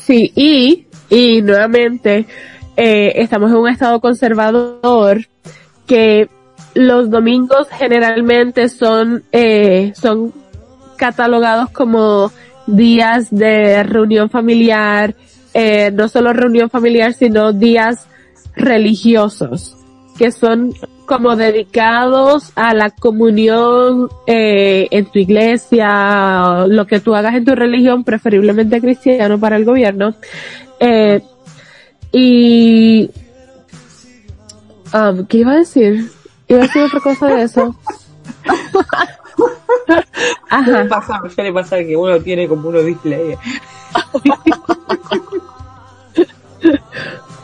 [0.00, 2.26] Sí, y, y nuevamente,
[2.76, 5.26] eh, estamos en un estado conservador
[5.86, 6.28] que
[6.74, 10.32] los domingos generalmente son, eh, son
[10.96, 12.30] catalogados como
[12.68, 15.14] días de reunión familiar,
[15.54, 18.06] eh, no solo reunión familiar, sino días
[18.54, 19.76] religiosos,
[20.18, 20.74] que son
[21.06, 27.54] como dedicados a la comunión eh, en tu iglesia, lo que tú hagas en tu
[27.54, 30.14] religión, preferiblemente cristiano para el gobierno.
[30.78, 31.22] Eh,
[32.12, 33.10] y,
[34.92, 36.10] um, ¿qué iba a decir?
[36.46, 37.74] Iba a decir otra cosa de eso.
[40.50, 40.82] Ajá.
[40.82, 41.20] ¿Qué pasa?
[41.36, 43.36] Ya le pasa que uno tiene como uno display.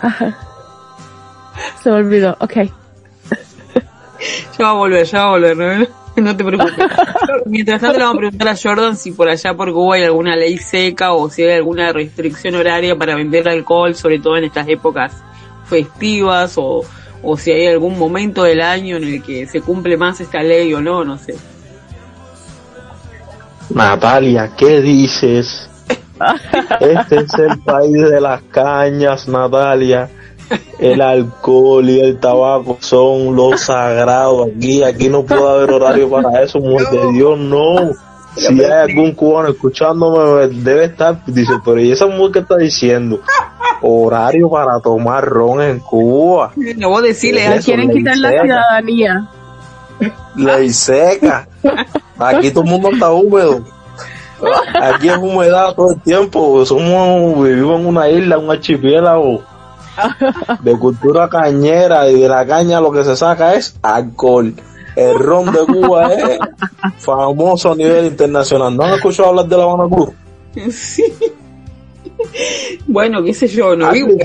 [0.01, 0.39] Ajá.
[1.83, 2.53] Se me olvidó, ok.
[4.59, 5.87] Ya va a volver, ya va a volver, ¿no?
[6.17, 6.75] No te preocupes.
[7.47, 10.37] Mientras tanto le vamos a preguntar a Jordan si por allá por Cuba hay alguna
[10.37, 14.69] ley seca o si hay alguna restricción horaria para vender alcohol, sobre todo en estas
[14.69, 15.13] épocas
[15.67, 16.85] festivas o,
[17.23, 20.73] o si hay algún momento del año en el que se cumple más esta ley
[20.73, 21.35] o no, no sé.
[23.71, 25.69] Natalia, ¿qué dices?
[26.81, 30.09] Este es el país de las cañas, Natalia.
[30.79, 34.83] El alcohol y el tabaco son los sagrados aquí.
[34.83, 37.93] Aquí no puede haber horario para eso, mujer de Dios, no.
[38.37, 43.21] Si hay algún cubano escuchándome, debe estar, dice, pero ¿y esa mujer que está diciendo?
[43.81, 46.53] Horario para tomar ron en Cuba.
[46.77, 49.29] No voy a decirle, Le quieren quitar la ciudadanía.
[50.37, 51.49] Ley seca.
[52.19, 53.65] Aquí todo el mundo está húmedo.
[54.81, 56.65] Aquí es humedad todo el tiempo.
[56.67, 59.43] Somos, vivimos en una isla, un archipiélago
[60.61, 64.55] de cultura cañera y de la caña lo que se saca es alcohol.
[64.97, 66.39] El ron de Cuba es
[66.99, 68.77] famoso a nivel internacional.
[68.77, 70.15] ¿No han escuchado hablar de la Habana Club?
[70.71, 71.05] Sí.
[72.87, 74.17] Bueno, qué sé yo, no vivo.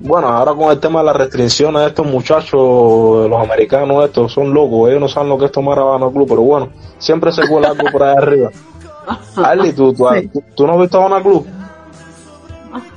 [0.00, 4.52] Bueno, ahora con el tema de las restricciones de estos muchachos, los americanos estos, son
[4.52, 7.68] locos, ellos no saben lo que es tomar Habana Club, pero bueno, siempre se cuela
[7.68, 8.50] algo por ahí arriba.
[9.36, 10.28] Arly, ¿tú, tú, Sí.
[10.28, 11.46] tú, tú no has visto Habana Club?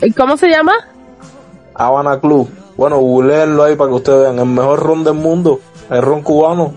[0.01, 0.73] ¿Y ¿Cómo se llama?
[1.75, 2.49] Habana Club.
[2.77, 4.39] Bueno, googleenlo ahí para que ustedes vean.
[4.39, 6.73] El mejor ron del mundo, el ron cubano.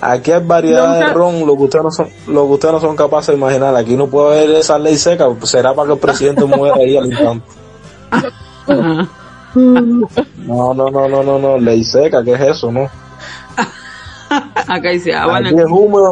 [0.00, 2.96] Aquí hay variedad de ron, lo que ustedes no son, lo que ustedes no son
[2.96, 3.74] capaces de imaginar.
[3.76, 7.06] Aquí no puede haber esa ley seca, será para que el presidente muera ahí al
[7.06, 7.46] instante.
[9.54, 12.88] No, no, no, no, no, no, ley seca, ¿qué es eso, no?
[14.28, 16.10] Acá dice Habana Aquí es húmedo.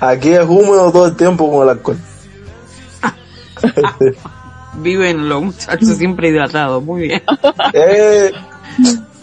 [0.00, 1.98] Aquí es húmedo todo el tiempo con el alcohol.
[4.76, 7.22] Viven los muchachos siempre hidratados, muy bien.
[7.72, 8.32] Eh,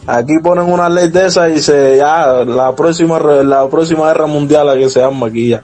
[0.07, 4.27] aquí ponen una ley de esa y se ya la próxima re- la próxima guerra
[4.27, 5.63] mundial a que se llama aquí ya.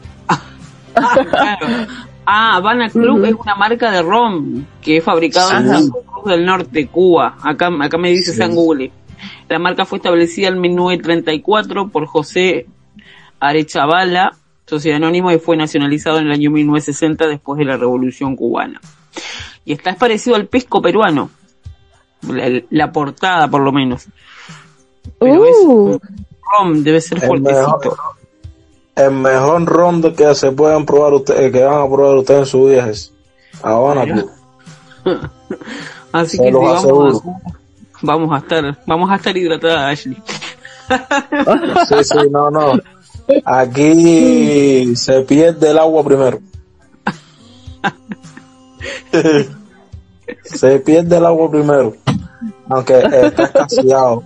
[0.94, 1.68] Claro.
[2.30, 5.70] Ah, Habana Club es una marca de ron que es fabricado en.
[5.70, 7.38] San Cruz del Norte, Cuba.
[7.42, 8.92] Acá, acá me dice San Google.
[9.48, 12.66] La marca fue establecida en 1934 por José
[13.40, 14.36] Arechavala,
[14.66, 18.82] sociedad anónima, y fue nacionalizado en el año 1960 después de la Revolución Cubana.
[19.64, 21.30] Y está es parecido al pisco peruano.
[22.22, 24.06] La, la portada, por lo menos.
[25.20, 26.00] Pero es Uh,
[26.60, 27.98] ron, debe ser El mejor, fuertecito.
[28.96, 32.46] el mejor ron de que se pueden probar ustedes, que van a probar ustedes en
[32.46, 33.14] su vida es
[33.62, 34.30] Habana Club.
[36.12, 36.62] Así Se que aseguro.
[36.74, 37.24] vamos,
[38.02, 40.18] vamos a estar, vamos a estar hidratada, Ashley.
[41.90, 42.74] Sí, sí, no, no.
[43.46, 46.40] Aquí se pierde el agua primero.
[50.44, 51.96] se pierde el agua primero.
[52.70, 54.24] Aunque está escaseado.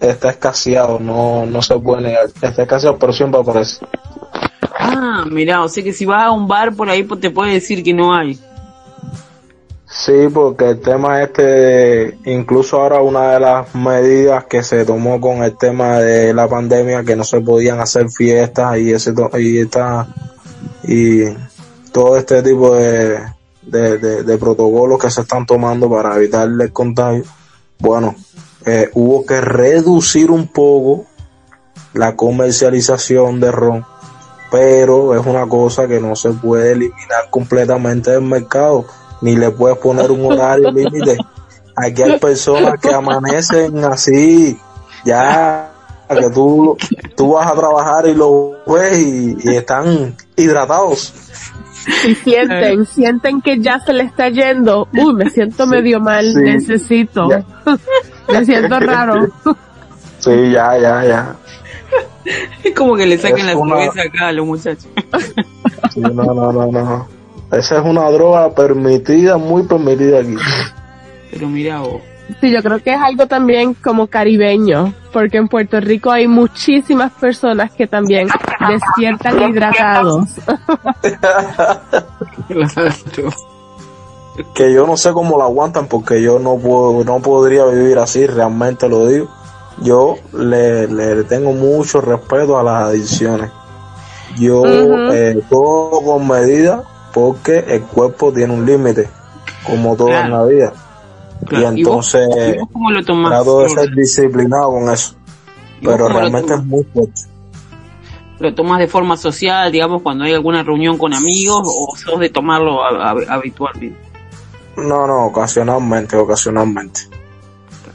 [0.00, 2.26] Está escaseado, no, no se puede negar.
[2.26, 3.84] Está escaseado, pero siempre aparece.
[4.78, 7.52] Ah, mira, o sea que si vas a un bar por ahí pues, te puede
[7.54, 8.38] decir que no hay.
[9.86, 15.44] Sí, porque el tema este, incluso ahora una de las medidas que se tomó con
[15.44, 20.08] el tema de la pandemia, que no se podían hacer fiestas y ese y esta
[20.82, 21.24] y
[21.92, 23.20] todo este tipo de,
[23.66, 27.24] de, de- de protocolos que se están tomando para evitar el contagio,
[27.78, 28.14] bueno,
[28.66, 31.06] eh, hubo que reducir un poco
[31.92, 33.84] la comercialización de ron,
[34.50, 38.84] pero es una cosa que no se puede eliminar completamente del mercado,
[39.20, 41.16] ni le puedes poner un horario límite.
[41.76, 44.58] Aquí hay personas que amanecen así,
[45.04, 45.70] ya
[46.08, 46.76] que tú,
[47.16, 51.12] tú vas a trabajar y lo ves y, y están hidratados.
[52.06, 54.88] Y sienten, sienten que ya se le está yendo.
[54.92, 56.40] Uy, me siento medio mal, sí.
[56.40, 57.28] necesito.
[57.28, 57.44] Ya.
[58.28, 59.28] me siento raro.
[60.18, 61.36] Sí, ya, ya, ya.
[62.62, 64.86] Es como que le saquen Es la una- acá a los muchachos.
[65.92, 67.08] Sí, no, no, no, no.
[67.52, 70.34] Esa es una droga permitida, muy permitida aquí.
[71.30, 72.00] Pero mira vos.
[72.40, 77.12] Sí, yo creo que es algo también como caribeño, porque en Puerto Rico hay muchísimas
[77.12, 78.28] personas que también
[78.68, 80.28] despiertan hidratados.
[84.54, 88.26] que yo no sé cómo lo aguantan porque yo no puedo, no podría vivir así,
[88.26, 89.28] realmente lo digo.
[89.82, 93.50] Yo le, le tengo mucho respeto a las adicciones.
[94.36, 95.12] Yo Ujú.
[95.12, 99.10] eh, todo con medida porque el cuerpo tiene un límite,
[99.66, 100.72] como todo en la vida.
[101.46, 101.76] Claro.
[101.76, 103.30] Y entonces ¿y vos cómo lo tomás?
[103.32, 105.14] trato de ser disciplinado con eso.
[105.80, 107.22] ¿Y vos Pero realmente es muy fuerte.
[108.40, 112.30] ¿Lo tomas de forma social, digamos, cuando hay alguna reunión con amigos o sos de
[112.30, 113.96] tomarlo a- a- habitualmente?
[114.76, 117.02] No, no, ocasionalmente, ocasionalmente.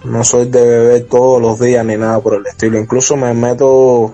[0.05, 2.79] No soy de beber todos los días ni nada por el estilo.
[2.79, 4.13] Incluso me meto,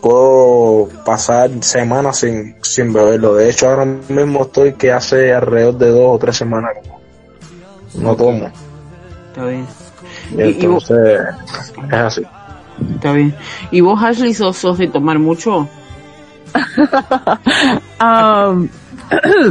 [0.00, 3.34] puedo pasar semanas sin, sin beberlo.
[3.34, 6.70] De hecho, ahora mismo estoy que hace alrededor de dos o tres semanas
[7.94, 8.50] no, tomo.
[9.28, 9.66] Está bien.
[10.36, 11.34] Y Y- y vos- entonces,
[11.88, 12.22] es así.
[12.94, 13.34] Está bien.
[13.70, 15.68] ¿Y vos, Ashley, sos, sos de tomar mucho?
[18.00, 18.68] Um,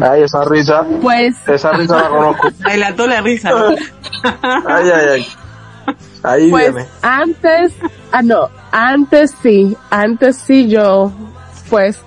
[0.02, 2.48] Ay, esa risa, pues, esa risa la conozco.
[2.70, 3.68] Delató la risa, ¿no?
[4.68, 5.28] Ay, ay, ay.
[6.24, 6.90] Ahí pues viene.
[7.02, 7.74] antes,
[8.12, 11.12] ah no, antes sí, antes sí yo,
[11.70, 12.00] pues,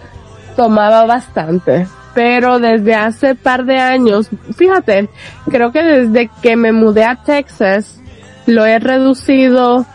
[0.56, 1.86] tomaba bastante.
[2.14, 5.08] Pero desde hace par de años, fíjate,
[5.48, 8.00] creo que desde que me mudé a Texas,
[8.46, 9.86] lo he reducido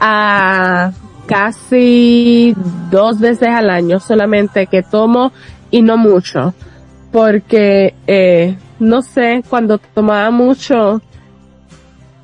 [0.00, 0.92] a
[1.26, 2.54] casi
[2.90, 5.32] dos veces al año solamente que tomo
[5.70, 6.54] y no mucho.
[7.12, 11.00] Porque, eh, no sé, cuando tomaba mucho,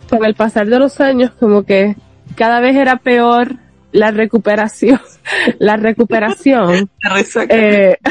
[0.09, 1.97] con el pasar de los años, como que
[2.35, 3.57] cada vez era peor
[3.93, 5.01] la recuperación,
[5.59, 6.91] la recuperación,
[7.49, 7.97] eh,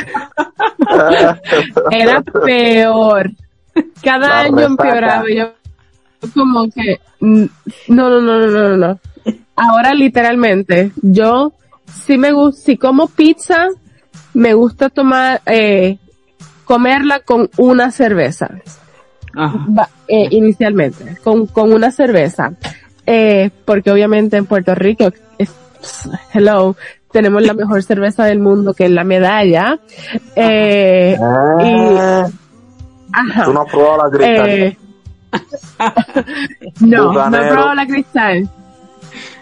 [1.91, 3.31] era peor.
[4.01, 4.65] Cada La año resaca.
[4.65, 5.23] empeoraba.
[5.29, 5.53] Yo
[6.33, 7.49] como que, no,
[7.87, 8.99] no, no, no, no, no.
[9.55, 11.53] Ahora literalmente, yo
[11.85, 13.67] si me gusta, si como pizza,
[14.33, 15.97] me gusta tomar, eh,
[16.65, 18.49] comerla con una cerveza.
[19.35, 19.89] Ajá.
[20.07, 22.53] Eh, inicialmente, con, con una cerveza.
[23.05, 25.53] Eh, porque obviamente en Puerto Rico, es,
[26.33, 26.75] hello,
[27.11, 29.79] tenemos la mejor cerveza del mundo que es la medalla.
[30.35, 32.27] Eh, Ah,
[33.13, 33.45] ajá.
[33.45, 34.49] Tú no has probado la cristal.
[34.49, 34.77] Eh,
[36.81, 38.49] no, no he probado la cristal.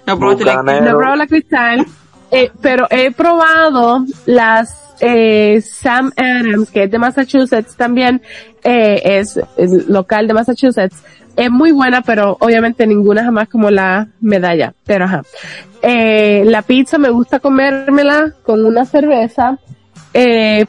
[0.08, 0.64] No la.
[0.64, 1.86] No he probado la cristal.
[2.32, 8.22] Eh, pero he probado las eh, Sam Adams, que es de Massachusetts también,
[8.64, 9.40] eh, es,
[9.88, 11.04] local de Massachusetts,
[11.36, 14.74] es muy buena, pero obviamente ninguna jamás como la medalla.
[14.86, 15.24] Pero ajá.
[15.82, 19.60] Eh, la pizza me gusta comérmela con una cerveza,
[20.14, 20.66] eh,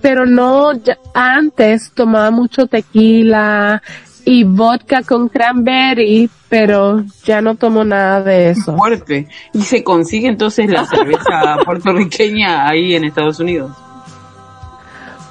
[0.00, 0.72] pero no,
[1.14, 3.82] antes tomaba mucho tequila
[4.24, 8.76] y vodka con cranberry, pero ya no tomo nada de eso.
[8.76, 9.28] Fuerte.
[9.52, 13.72] Y se consigue entonces la cerveza puertorriqueña ahí en Estados Unidos.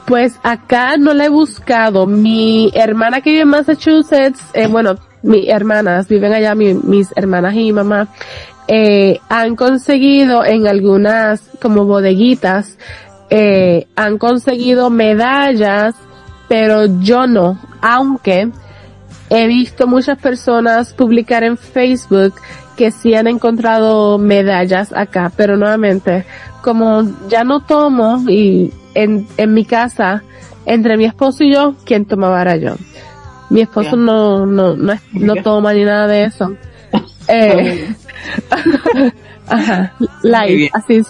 [0.06, 2.06] Pues acá no la he buscado.
[2.06, 7.54] Mi hermana que vive en Massachusetts, eh, bueno, mis hermanas viven allá, mi- mis hermanas
[7.54, 8.08] y mi mamá,
[8.68, 12.78] eh, han conseguido en algunas como bodeguitas,
[13.30, 15.96] eh, han conseguido medallas,
[16.50, 18.50] pero yo no, aunque
[19.32, 22.36] he visto muchas personas publicar en Facebook
[22.78, 26.26] que sí han encontrado medallas acá, pero nuevamente,
[26.62, 30.22] como ya no tomo y en, en mi casa,
[30.66, 32.76] entre mi esposo y yo, ¿quién tomaba era yo?
[33.50, 36.56] Mi esposo no, no, no, es- no toma ni nada de eso.
[37.28, 37.88] Eh,
[39.48, 39.94] ajá,
[40.58, 40.70] bien.
[40.74, 41.08] así es,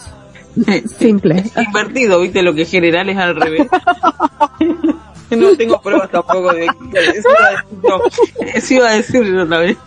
[1.00, 1.44] simple.
[1.56, 3.68] Invertido, viste, lo que general es al revés.
[5.38, 7.66] no tengo pruebas tampoco de eso iba a
[8.58, 9.78] eso iba a decir yo también.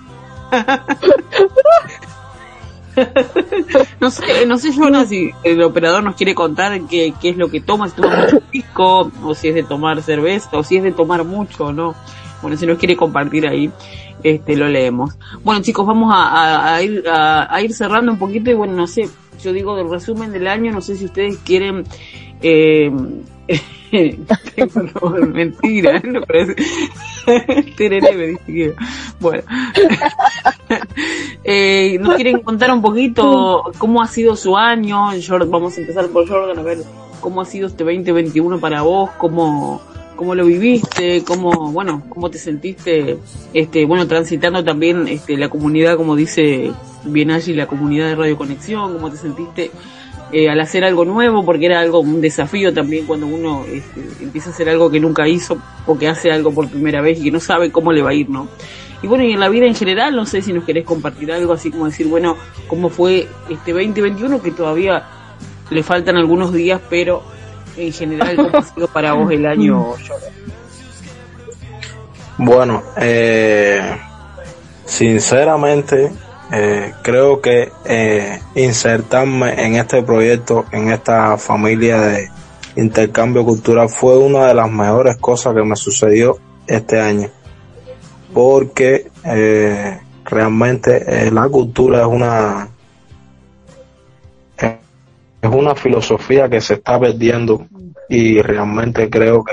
[4.00, 7.48] no sé, no sé Jonas si el operador nos quiere contar qué, qué es lo
[7.48, 10.82] que toma, si toma mucho pisco, o si es de tomar cerveza, o si es
[10.82, 11.94] de tomar mucho no.
[12.40, 13.70] Bueno, si nos quiere compartir ahí,
[14.22, 15.18] este lo leemos.
[15.42, 19.08] Bueno chicos, vamos a, ir, a ir cerrando un poquito y bueno, no sé,
[19.42, 21.84] yo digo del resumen del año, no sé si ustedes quieren
[22.44, 22.90] eh,
[25.02, 26.54] no, mentira, no parece.
[27.76, 28.74] Tereré me dice que-
[29.20, 29.42] Bueno.
[31.44, 35.10] eh, ¿Nos quieren contar un poquito cómo ha sido su año?
[35.26, 36.78] Jordan, vamos a empezar por Jordan a ver
[37.20, 39.80] cómo ha sido este 2021 para vos, cómo,
[40.16, 43.16] cómo lo viviste, cómo, bueno, cómo te sentiste,
[43.54, 46.72] este, bueno, transitando también este, la comunidad, como dice
[47.04, 49.70] bien allí, la comunidad de Radio Conexión, cómo te sentiste
[50.36, 54.50] eh, al hacer algo nuevo, porque era algo, un desafío también cuando uno este, empieza
[54.50, 57.30] a hacer algo que nunca hizo, o que hace algo por primera vez y que
[57.30, 58.48] no sabe cómo le va a ir, ¿no?
[59.00, 61.52] Y bueno, y en la vida en general, no sé si nos querés compartir algo
[61.52, 65.04] así como decir, bueno, cómo fue este 2021, que todavía
[65.70, 67.22] le faltan algunos días, pero
[67.76, 69.94] en general, ¿cómo ha sido para vos el año?
[72.38, 74.00] Bueno, eh,
[74.84, 76.10] sinceramente,
[76.52, 82.30] eh, creo que eh, insertarme en este proyecto, en esta familia de
[82.76, 87.28] intercambio cultural, fue una de las mejores cosas que me sucedió este año.
[88.32, 92.68] Porque eh, realmente eh, la cultura es una
[94.56, 97.66] es una filosofía que se está perdiendo
[98.08, 99.52] y realmente creo que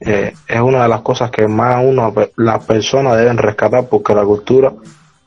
[0.00, 4.72] es una de las cosas que más uno, las personas deben rescatar porque la cultura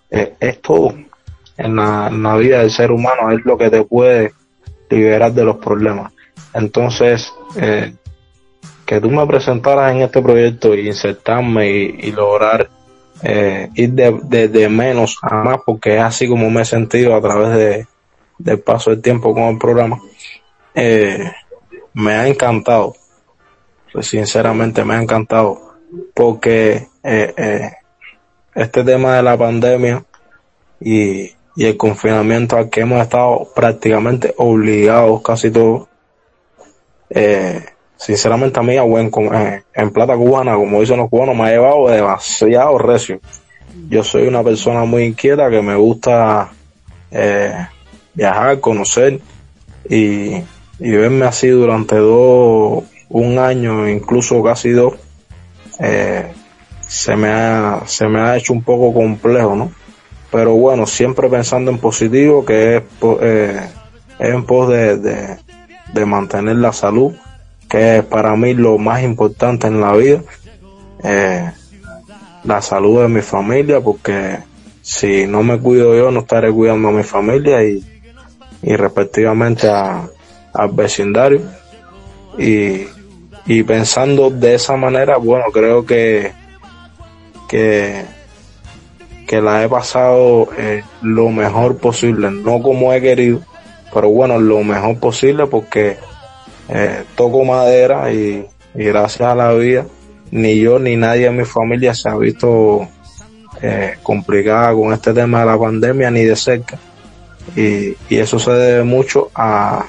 [0.09, 0.93] eh, es todo
[1.57, 4.33] en la, vida del ser humano, es lo que te puede
[4.89, 6.13] liberar de los problemas.
[6.53, 7.93] Entonces, eh,
[8.85, 12.69] que tú me presentaras en este proyecto y insertarme y, lograr
[13.23, 17.57] eh, ir de, menos a más, porque es así como me he sentido a través
[17.57, 17.87] de,
[18.37, 19.99] del paso del tiempo con el programa,
[20.75, 21.31] eh,
[21.93, 22.95] me ha encantado.
[23.91, 25.75] Pues sinceramente me ha encantado.
[26.13, 27.71] Porque eh,
[28.57, 30.03] este tema de la pandemia
[30.81, 35.87] y, y el confinamiento al que hemos estado prácticamente obligados casi todos,
[37.11, 37.63] eh,
[37.95, 41.51] sinceramente a mí buen com- eh, en plata cubana, como dicen los cubanos, me ha
[41.51, 43.19] llevado demasiado recio.
[43.89, 46.49] Yo soy una persona muy inquieta que me gusta
[47.11, 47.53] eh,
[48.15, 49.19] viajar, conocer
[49.87, 50.33] y,
[50.79, 54.95] y verme así durante dos, un año, incluso casi dos,
[55.79, 56.33] eh,
[56.87, 59.71] se me ha, se me ha hecho un poco complejo, ¿no?
[60.31, 62.83] Pero bueno, siempre pensando en positivo, que es,
[63.21, 63.61] eh,
[64.19, 65.37] en pos de, de,
[65.93, 67.13] de mantener la salud,
[67.69, 70.21] que es para mí lo más importante en la vida,
[71.03, 71.51] eh,
[72.43, 74.39] la salud de mi familia, porque
[74.81, 77.85] si no me cuido yo, no estaré cuidando a mi familia y,
[78.61, 80.07] y respectivamente a,
[80.53, 81.41] al vecindario.
[82.37, 82.87] Y,
[83.45, 86.31] y pensando de esa manera, bueno, creo que,
[87.47, 88.05] que,
[89.27, 93.41] que la he pasado eh, lo mejor posible, no como he querido,
[93.93, 95.97] pero bueno, lo mejor posible porque
[96.69, 98.45] eh, toco madera y,
[98.75, 99.85] y gracias a la vida,
[100.31, 102.87] ni yo ni nadie en mi familia se ha visto
[103.61, 106.77] eh, complicada con este tema de la pandemia ni de cerca.
[107.55, 109.85] Y, y eso se debe mucho a,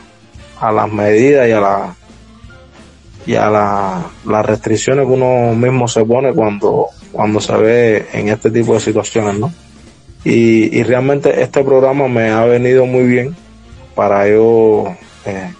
[0.60, 1.94] a las medidas y a la
[3.26, 8.28] y a la, las restricciones que uno mismo se pone cuando, cuando se ve en
[8.28, 9.52] este tipo de situaciones, ¿no?
[10.24, 13.36] Y, y realmente este programa me ha venido muy bien
[13.94, 14.94] para yo
[15.24, 15.52] eh,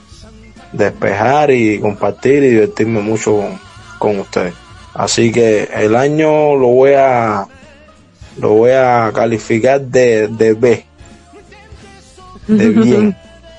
[0.72, 3.58] despejar y compartir y divertirme mucho con,
[3.98, 4.54] con ustedes.
[4.94, 7.46] Así que el año lo voy a
[8.38, 10.84] lo voy a calificar de, de B.
[12.46, 13.16] De bien.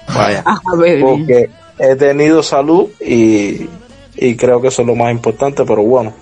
[0.08, 0.44] Vaya.
[0.46, 0.60] Ah.
[1.02, 3.68] Porque he tenido salud y,
[4.16, 6.14] y creo que eso es lo más importante, pero bueno,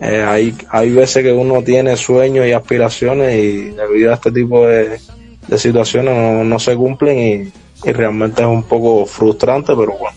[0.00, 4.66] eh, hay, hay veces que uno tiene sueños y aspiraciones y debido a este tipo
[4.66, 5.00] de,
[5.46, 10.16] de situaciones no, no se cumplen y, y realmente es un poco frustrante, pero bueno,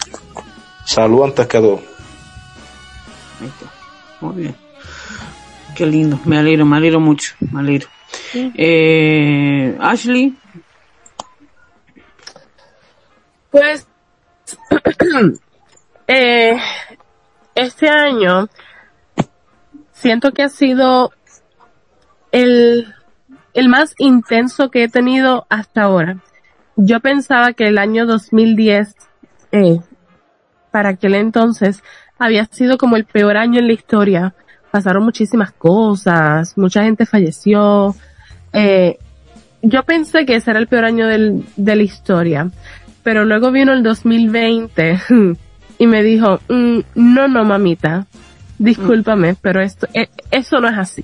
[0.85, 1.81] salud antes que todo.
[3.41, 3.71] Ahí está.
[4.21, 4.55] Muy bien.
[5.75, 6.19] Qué lindo.
[6.25, 7.33] Me alegro, me alegro mucho.
[7.51, 7.87] Me alegro.
[8.33, 10.35] Eh, Ashley,
[13.53, 13.85] Pues,
[16.07, 16.57] eh,
[17.53, 18.49] este año
[20.03, 21.11] siento que ha sido
[22.31, 22.93] el,
[23.55, 26.17] el más intenso que he tenido hasta ahora.
[26.75, 28.95] Yo pensaba que el año 2010,
[29.51, 29.79] eh,
[30.71, 31.83] para aquel entonces,
[32.19, 34.35] había sido como el peor año en la historia.
[34.69, 37.95] Pasaron muchísimas cosas, mucha gente falleció.
[38.51, 38.99] Eh,
[39.63, 42.51] yo pensé que ese era el peor año de la historia
[43.03, 44.99] pero luego vino el 2020
[45.77, 48.07] y me dijo, mm, no, no, mamita,
[48.63, 51.03] discúlpame, pero esto, eh, eso no es así.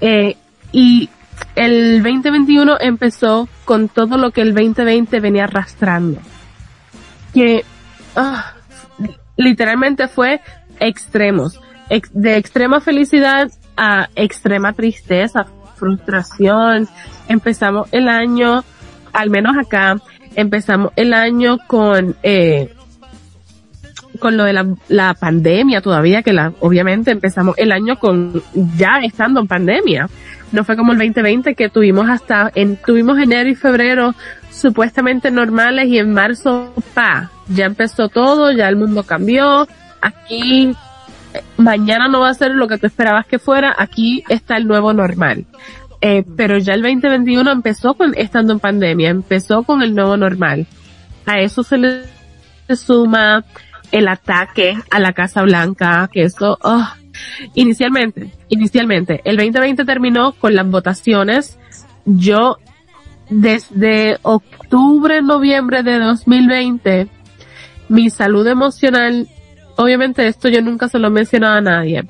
[0.00, 0.36] Eh,
[0.72, 1.08] y
[1.54, 6.20] el 2021 empezó con todo lo que el 2020 venía arrastrando.
[7.34, 7.64] Que,
[8.16, 8.54] ah,
[9.36, 10.40] literalmente fue
[10.80, 11.60] extremos.
[11.90, 15.46] Ex- de extrema felicidad a extrema tristeza,
[15.76, 16.88] frustración.
[17.28, 18.64] Empezamos el año,
[19.12, 19.96] al menos acá,
[20.34, 22.74] empezamos el año con, eh,
[24.18, 24.52] con lo de
[24.88, 28.42] la, pandemia todavía, que la, obviamente empezamos el año con,
[28.76, 30.08] ya estando en pandemia.
[30.52, 34.14] No fue como el 2020 que tuvimos hasta, en, tuvimos enero y febrero
[34.50, 39.68] supuestamente normales y en marzo, pa, ya empezó todo, ya el mundo cambió.
[40.00, 40.74] Aquí,
[41.34, 44.66] eh, mañana no va a ser lo que tú esperabas que fuera, aquí está el
[44.66, 45.44] nuevo normal.
[46.00, 50.66] Eh, pero ya el 2021 empezó con, estando en pandemia, empezó con el nuevo normal.
[51.26, 52.02] A eso se le
[52.76, 53.44] suma
[53.92, 56.88] el ataque a la Casa Blanca, que eso, oh,
[57.54, 61.58] inicialmente, inicialmente, el 2020 terminó con las votaciones.
[62.04, 62.58] Yo,
[63.30, 67.08] desde octubre, noviembre de 2020,
[67.88, 69.28] mi salud emocional,
[69.76, 72.04] obviamente esto yo nunca se lo he mencionado a nadie,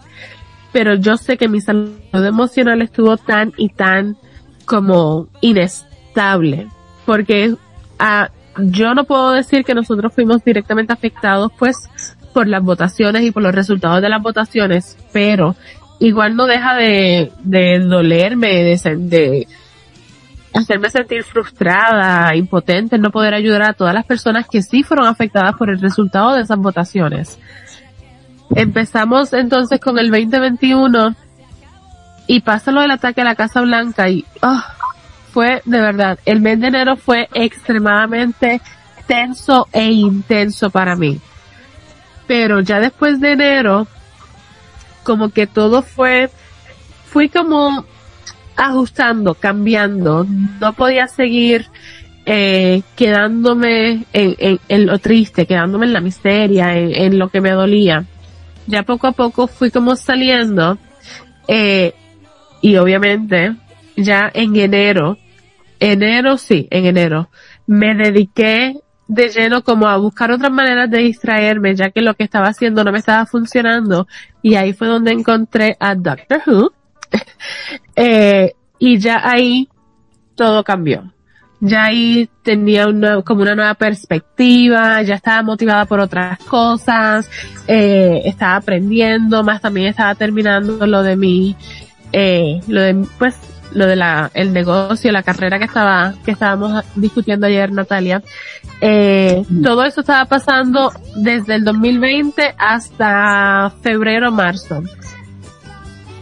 [0.73, 4.17] pero yo sé que mi salud emocional estuvo tan y tan
[4.65, 6.69] como inestable,
[7.07, 7.55] porque
[7.99, 11.77] ah, yo no puedo decir que nosotros fuimos directamente afectados pues
[12.33, 15.57] por las votaciones y por los resultados de las votaciones, pero
[15.99, 19.47] igual no deja de, dolerme, de,
[20.55, 25.55] hacerme sentir frustrada, impotente, no poder ayudar a todas las personas que sí fueron afectadas
[25.57, 27.39] por el resultado de esas votaciones.
[28.55, 31.15] Empezamos entonces con el 2021
[32.27, 34.75] y pasa lo del ataque a la Casa Blanca y ah,
[35.39, 38.61] fue de verdad, el mes de enero fue extremadamente
[39.07, 41.21] tenso e intenso para mí.
[42.27, 43.87] Pero ya después de enero,
[45.05, 46.29] como que todo fue,
[47.07, 47.85] fui como
[48.57, 50.27] ajustando, cambiando,
[50.61, 51.67] no podía seguir
[52.27, 58.05] eh, quedándome en, lo triste, quedándome en la miseria, en, en lo que me dolía.
[58.67, 60.79] Ya poco a poco fui como saliendo,
[61.47, 61.95] eh,
[62.61, 63.55] y obviamente
[63.97, 65.17] ya en enero,
[65.81, 67.31] enero sí, en enero,
[67.67, 72.25] me dediqué de lleno como a buscar otras maneras de distraerme, ya que lo que
[72.25, 74.07] estaba haciendo no me estaba funcionando,
[74.43, 76.73] y ahí fue donde encontré a Doctor Who,
[77.97, 79.69] eh, y ya ahí
[80.35, 81.13] todo cambió.
[81.61, 87.29] Ya ahí tenía una, como una nueva perspectiva, ya estaba motivada por otras cosas,
[87.67, 91.57] eh, estaba aprendiendo, más también estaba terminando lo de mi,
[92.13, 93.37] eh, lo de, pues,
[93.73, 98.23] lo de la, el negocio, la carrera que estaba, que estábamos discutiendo ayer, Natalia.
[98.81, 104.83] Eh, todo eso estaba pasando desde el 2020 hasta febrero, marzo.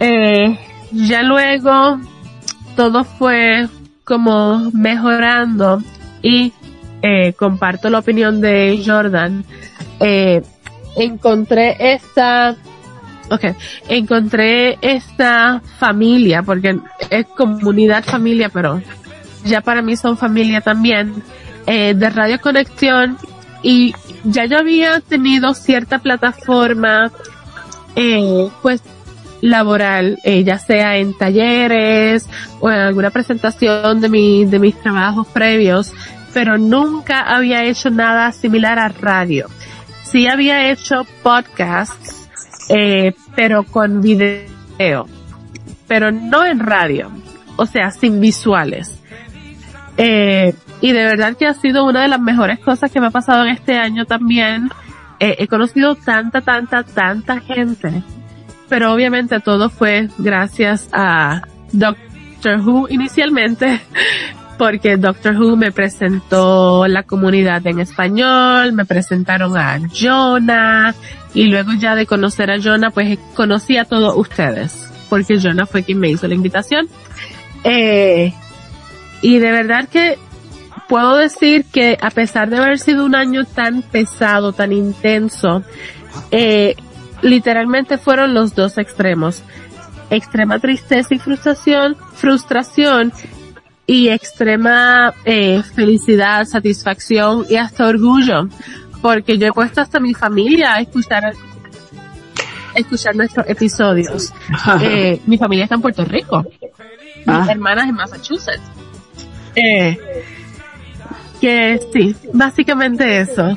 [0.00, 0.58] Eh,
[0.92, 2.00] ya luego
[2.76, 3.68] todo fue
[4.04, 5.82] como mejorando
[6.22, 6.52] y
[7.02, 9.44] eh, comparto la opinión de Jordan.
[10.96, 12.56] Encontré esta,
[13.30, 13.54] okay,
[13.88, 16.78] encontré esta familia porque
[17.10, 18.80] es comunidad familia, pero
[19.44, 21.22] ya para mí son familia también.
[21.68, 23.18] Eh, de Radio Conexión
[23.60, 27.10] y ya yo había tenido cierta plataforma,
[27.96, 28.82] eh, pues
[29.40, 32.28] laboral, eh, ya sea en talleres
[32.60, 35.92] o en alguna presentación de mi, de mis trabajos previos,
[36.32, 39.48] pero nunca había hecho nada similar a radio.
[40.04, 42.25] Sí había hecho podcasts,
[42.68, 45.06] eh, pero con video,
[45.86, 47.10] pero no en radio,
[47.56, 49.00] o sea, sin visuales.
[49.98, 53.10] Eh, y de verdad que ha sido una de las mejores cosas que me ha
[53.10, 54.70] pasado en este año también.
[55.20, 58.02] Eh, he conocido tanta, tanta, tanta gente.
[58.68, 61.42] Pero obviamente todo fue gracias a
[61.72, 63.80] Doctor Who inicialmente,
[64.58, 70.94] porque Doctor Who me presentó la comunidad en español, me presentaron a Jonah,
[71.36, 75.82] y luego ya de conocer a Jonah, pues conocí a todos ustedes, porque Jonah fue
[75.82, 76.88] quien me hizo la invitación.
[77.62, 78.32] Eh,
[79.20, 80.16] y de verdad que
[80.88, 85.62] puedo decir que a pesar de haber sido un año tan pesado, tan intenso,
[86.30, 86.74] eh,
[87.20, 89.42] literalmente fueron los dos extremos.
[90.08, 93.12] Extrema tristeza y frustración, frustración
[93.86, 98.48] y extrema eh, felicidad, satisfacción y hasta orgullo,
[99.02, 104.32] porque yo he puesto hasta mi familia a escuchar a escuchar nuestros episodios.
[104.82, 107.46] Eh, mi familia está en Puerto Rico, mis Ah.
[107.48, 108.60] hermanas en Massachusetts.
[109.54, 109.96] Eh,
[111.40, 113.56] que sí, básicamente eso.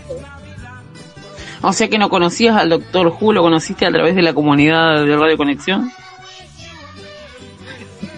[1.62, 5.06] O sea que no conocías al doctor Who, lo conociste a través de la comunidad
[5.06, 5.92] de Radio Conexión.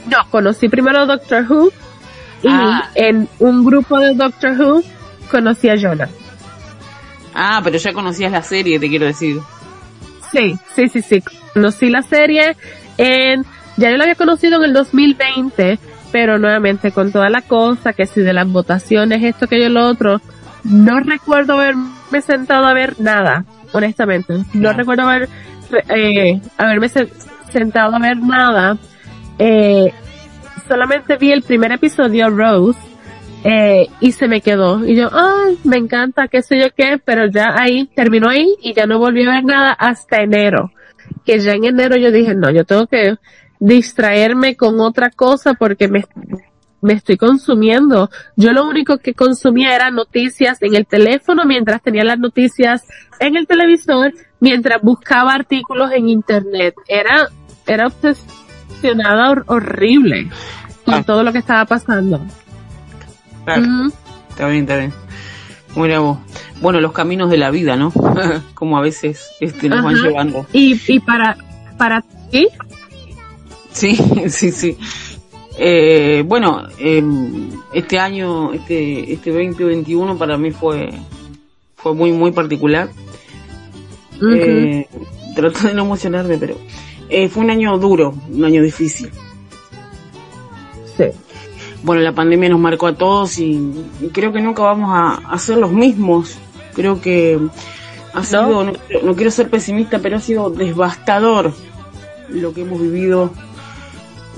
[0.08, 1.70] No, conocí primero a Doctor Who
[2.44, 2.90] y Ah.
[2.96, 4.84] en un grupo de Doctor Who
[5.32, 6.10] conocí a Jonah.
[7.34, 9.40] Ah, pero ya conocías la serie, te quiero decir.
[10.32, 11.24] Sí, sí, sí, sí.
[11.54, 12.56] Conocí la serie
[12.98, 13.44] en,
[13.78, 15.80] ya yo la había conocido en el 2020,
[16.12, 20.22] pero nuevamente con toda la cosa, que si de las votaciones, esto, aquello, lo otro,
[20.64, 24.34] no recuerdo haberme sentado a ver nada, honestamente.
[24.54, 25.30] No recuerdo haber,
[25.90, 27.10] eh, haberme se-
[27.52, 28.78] sentado a ver nada.
[29.40, 29.92] Eh,
[30.68, 32.80] solamente vi el primer episodio, Rose,
[33.44, 34.86] eh, y se me quedó.
[34.86, 38.74] Y yo, ay, me encanta, qué sé yo qué, pero ya ahí, terminó ahí y
[38.74, 40.72] ya no volví a ver nada hasta enero.
[41.26, 43.16] Que ya en enero yo dije, no, yo tengo que
[43.60, 46.06] distraerme con otra cosa porque me,
[46.82, 48.10] me estoy consumiendo.
[48.36, 52.84] Yo lo único que consumía era noticias en el teléfono mientras tenía las noticias
[53.20, 56.74] en el televisor, mientras buscaba artículos en internet.
[56.88, 57.28] Era,
[57.68, 60.30] era obsesionada hor- horrible
[60.86, 61.04] con Ah.
[61.06, 62.20] todo lo que estaba pasando.
[63.46, 63.94] Claro, Ujú.
[64.30, 64.94] está bien, está bien.
[65.76, 66.18] Vos.
[66.62, 67.92] Bueno, los caminos de la vida, ¿no?
[68.54, 70.46] Como a veces este, nos van llevando.
[70.54, 71.38] Y, y para,
[71.78, 72.48] para ti,
[73.72, 73.96] Sí,
[74.30, 74.78] sí, sí.
[75.58, 77.04] Eh, bueno, eh,
[77.74, 80.90] este año, este, este 2021 para mí fue,
[81.76, 82.90] fue muy, muy particular.
[84.34, 84.88] Eh,
[85.36, 86.56] trato de no emocionarme, pero
[87.10, 89.10] eh, fue un año duro, un año difícil.
[90.98, 91.06] sí.
[91.84, 93.72] Bueno, la pandemia nos marcó a todos y,
[94.02, 96.38] y creo que nunca vamos a, a ser los mismos.
[96.74, 97.40] Creo que
[98.14, 98.74] ha sido, no,
[99.04, 101.54] no quiero ser pesimista, pero ha sido devastador
[102.30, 103.32] lo que hemos vivido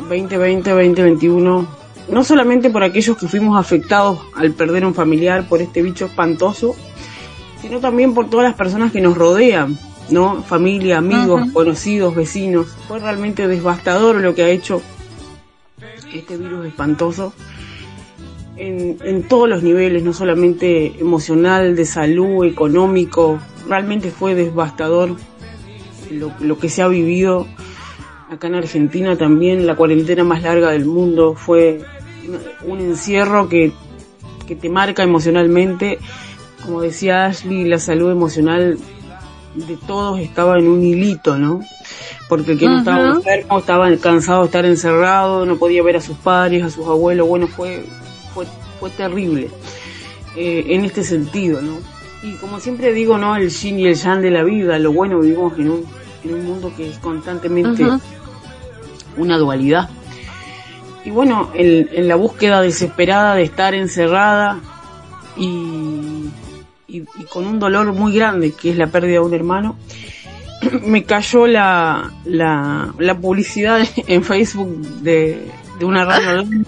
[0.10, 1.68] 2020, 2021.
[2.10, 6.76] No solamente por aquellos que fuimos afectados al perder un familiar por este bicho espantoso,
[7.62, 9.80] sino también por todas las personas que nos rodean,
[10.10, 10.44] ¿no?
[10.44, 12.68] Familia, amigos, conocidos, vecinos.
[12.88, 14.82] Fue realmente devastador lo que ha hecho
[16.14, 17.34] este virus espantoso
[18.55, 25.16] en, todos los niveles, no solamente emocional, de salud, económico, realmente fue devastador
[26.11, 27.47] lo, lo que se ha vivido
[28.30, 31.82] acá en Argentina también, la cuarentena más larga del mundo, fue
[32.64, 33.72] un- un encierro que,
[34.47, 35.97] que te marca emocionalmente,
[36.64, 38.78] como decía Ashley, la salud emocional
[39.56, 41.62] de todos estaba en un hilito, ¿no?
[42.28, 46.01] Porque el que no estaba enfermo estaba cansado de estar encerrado, no podía ver a
[46.01, 47.86] sus padres, a sus abuelos, bueno, fue,
[48.34, 48.45] fue,
[48.80, 49.49] fue terrible
[50.36, 51.78] eh, en este sentido, ¿no?
[52.24, 53.36] Y como siempre digo, ¿no?
[53.36, 55.86] El yin y el yang de la vida, lo bueno vivimos en un,
[56.24, 57.86] en un mundo que es constantemente
[59.18, 59.89] una dualidad.
[61.06, 64.62] Y bueno, en, en la búsqueda desesperada de estar encerrada
[65.36, 66.30] y,
[66.94, 69.76] y, y con un dolor muy grande, que es la pérdida de un hermano,
[70.86, 75.48] me cayó la, la, la publicidad en Facebook de,
[75.80, 76.66] de una radio online,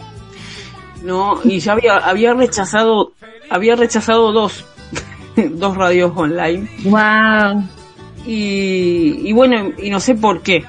[1.04, 3.14] no, y ya había, había rechazado,
[3.50, 4.66] había rechazado dos,
[5.36, 7.64] dos radios online, Wow.
[8.26, 10.66] y, y bueno, y no sé por qué,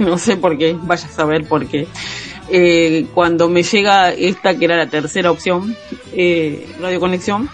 [0.00, 1.86] no sé por qué, vaya a saber por qué.
[2.52, 5.76] Eh, cuando me llega esta que era la tercera opción,
[6.12, 7.48] eh, Radio Conexión,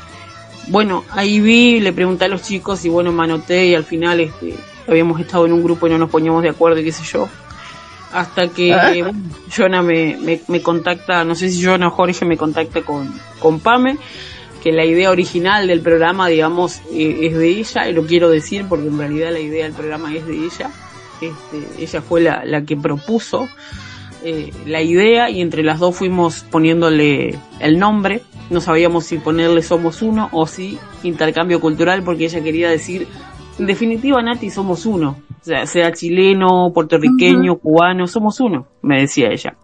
[0.68, 4.54] bueno, ahí vi, le pregunté a los chicos y bueno, manoté y al final este,
[4.88, 7.28] habíamos estado en un grupo y no nos poníamos de acuerdo y qué sé yo.
[8.12, 8.92] Hasta que Ah.
[8.92, 9.12] bueno,
[9.54, 13.60] Jonah me, me, me contacta, no sé si Jonah o Jorge me contacta con, con
[13.60, 13.98] Pame,
[14.62, 18.64] que la idea original del programa, digamos, eh, es de ella, y lo quiero decir
[18.68, 20.70] porque en realidad la idea del programa es de ella.
[21.20, 23.48] Este, ella fue la, la que propuso
[24.24, 28.22] eh, la idea y entre las dos fuimos poniéndole el nombre.
[28.50, 33.06] No sabíamos si ponerle Somos Uno o si Intercambio Cultural porque ella quería decir,
[33.58, 35.16] en definitiva Nati, somos uno.
[35.40, 39.56] O sea, sea chileno, puertorriqueño, cubano, somos uno, me decía ella.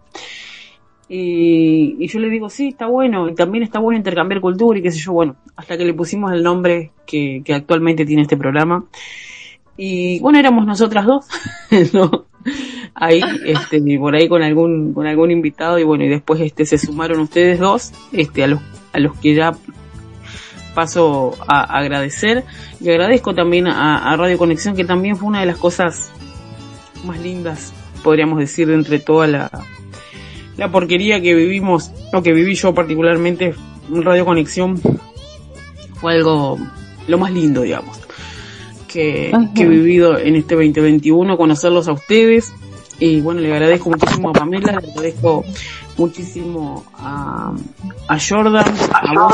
[1.09, 4.81] Y, y yo le digo, sí, está bueno, y también está bueno intercambiar cultura y
[4.81, 8.37] qué sé yo, bueno, hasta que le pusimos el nombre que, que actualmente tiene este
[8.37, 8.85] programa.
[9.75, 11.27] Y bueno, éramos nosotras dos,
[11.93, 12.25] ¿no?
[12.95, 16.77] Ahí, este, por ahí con algún, con algún invitado, y bueno, y después este se
[16.77, 18.59] sumaron ustedes dos, este, a los,
[18.91, 19.53] a los que ya
[20.75, 22.43] paso a agradecer.
[22.79, 26.11] Y agradezco también a, a Radio Conexión que también fue una de las cosas
[27.03, 27.73] más lindas
[28.03, 29.49] podríamos decir de entre toda la
[30.57, 33.55] la porquería que vivimos o que viví yo particularmente
[33.91, 34.79] en Radio Conexión
[35.95, 36.59] fue algo
[37.07, 37.99] lo más lindo digamos
[38.87, 42.53] que, que he vivido en este 2021 conocerlos a ustedes
[43.03, 45.43] y bueno le agradezco muchísimo a Pamela le agradezco
[45.97, 47.51] muchísimo a,
[48.07, 49.33] a Jordan a vos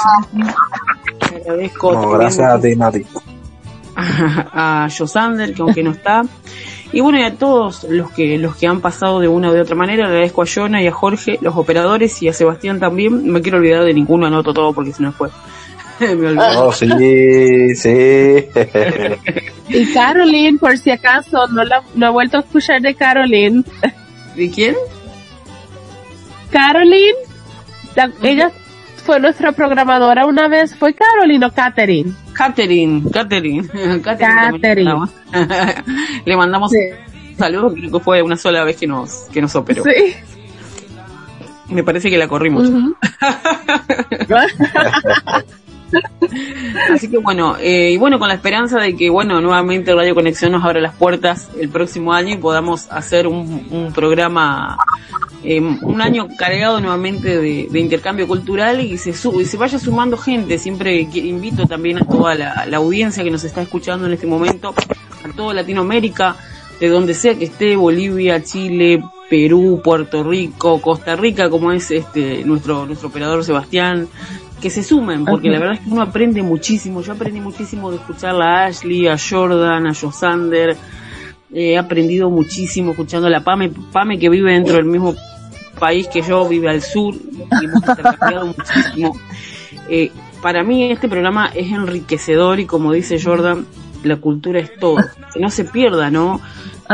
[1.31, 3.05] le agradezco No, gracias a ti, Nati.
[3.95, 6.23] a, a Josander, que aunque no está,
[6.91, 9.61] y bueno, y a todos los que, los que han pasado de una o de
[9.61, 13.27] otra manera, le agradezco a Jonah y a Jorge, los operadores, y a Sebastián también,
[13.27, 15.31] no me quiero olvidar de ninguno, anoto todo porque si no después
[16.15, 16.53] me olvido.
[16.53, 18.45] No, sí, sí.
[19.71, 23.63] Y Caroline, por si acaso, no, la, no he vuelto a escuchar de Caroline.
[24.35, 24.75] ¿De quién?
[26.51, 27.13] Caroline,
[27.95, 28.51] la- ella
[29.05, 32.13] fue nuestra programadora una vez, ¿fue Caroline o Catherine?
[32.33, 33.67] Catherine, Catherine.
[34.03, 34.91] Catherine.
[36.25, 39.83] Le mandamos un saludo, creo que fue una sola vez que nos, que nos operó.
[39.83, 40.15] Sí.
[41.69, 42.67] Me parece que la corrimos.
[46.93, 50.51] Así que bueno, eh, y bueno, con la esperanza de que, bueno, nuevamente Radio Conexión
[50.51, 54.77] nos abra las puertas el próximo año y podamos hacer un, un programa,
[55.43, 60.57] eh, un año cargado nuevamente de, intercambio cultural y se, y se vaya sumando gente.
[60.57, 64.73] Siempre invito también a toda la, la audiencia que nos está escuchando en este momento,
[65.23, 66.35] a toda Latinoamérica,
[66.79, 72.43] de donde sea que esté, Bolivia, Chile, Perú, Puerto Rico, Costa Rica, como es este
[72.43, 74.07] nuestro, nuestro operador Sebastián,
[74.59, 75.57] que se sumen, porque Ajá.
[75.57, 77.01] la verdad es que uno aprende muchísimo.
[77.01, 80.71] Yo aprendí muchísimo de escucharla a Ashley, a Jordan, a Josander.
[81.51, 85.15] Eh, he aprendido muchísimo escuchando a la Pame, Pame que vive dentro del mismo
[85.79, 89.17] país que yo, vive al sur, y hemos intercambiado muchísimo.
[89.87, 93.65] Eh, para mí este programa es enriquecedor y como dice Jordan,
[94.03, 94.97] la cultura es todo.
[95.33, 96.39] Que no se pierda, ¿no?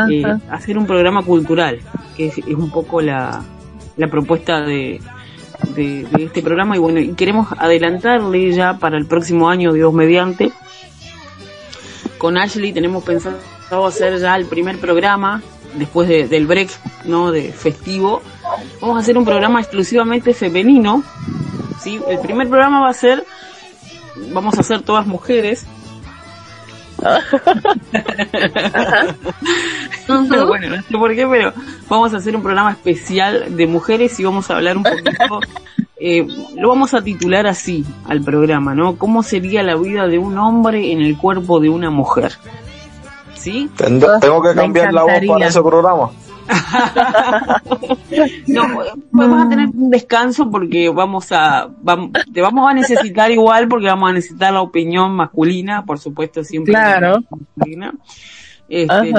[0.09, 1.79] Eh, hacer un programa cultural,
[2.15, 3.43] que es, es un poco la,
[3.97, 4.99] la propuesta de,
[5.75, 10.51] de, este programa y bueno, y queremos adelantarle ya para el próximo año, Dios mediante.
[12.17, 13.37] Con Ashley tenemos pensado
[13.85, 15.41] hacer ya el primer programa
[15.75, 16.69] después de- del break,
[17.05, 17.31] ¿no?
[17.31, 18.21] De festivo.
[18.81, 21.03] Vamos a hacer un programa exclusivamente femenino,
[21.81, 21.99] ¿sí?
[22.07, 23.25] El primer programa va a ser,
[24.31, 25.65] vamos a ser todas mujeres,
[30.07, 31.51] Pero bueno, no sé por qué, pero
[31.89, 35.11] vamos a hacer un programa especial de mujeres y vamos a hablar un poquito,
[35.97, 36.25] eh,
[36.55, 38.97] lo vamos a titular así al programa, ¿no?
[38.97, 42.33] ¿Cómo sería la vida de un hombre en el cuerpo de una mujer?
[43.33, 43.69] ¿Sí?
[43.77, 46.11] Tengo que cambiar la voz para ese programa.
[48.47, 51.69] No, pues vamos a tener un descanso porque vamos a,
[52.33, 56.73] te vamos a necesitar igual porque vamos a necesitar la opinión masculina, por supuesto, siempre.
[56.73, 57.23] Claro.
[57.55, 57.93] Masculina.
[58.67, 59.13] Este,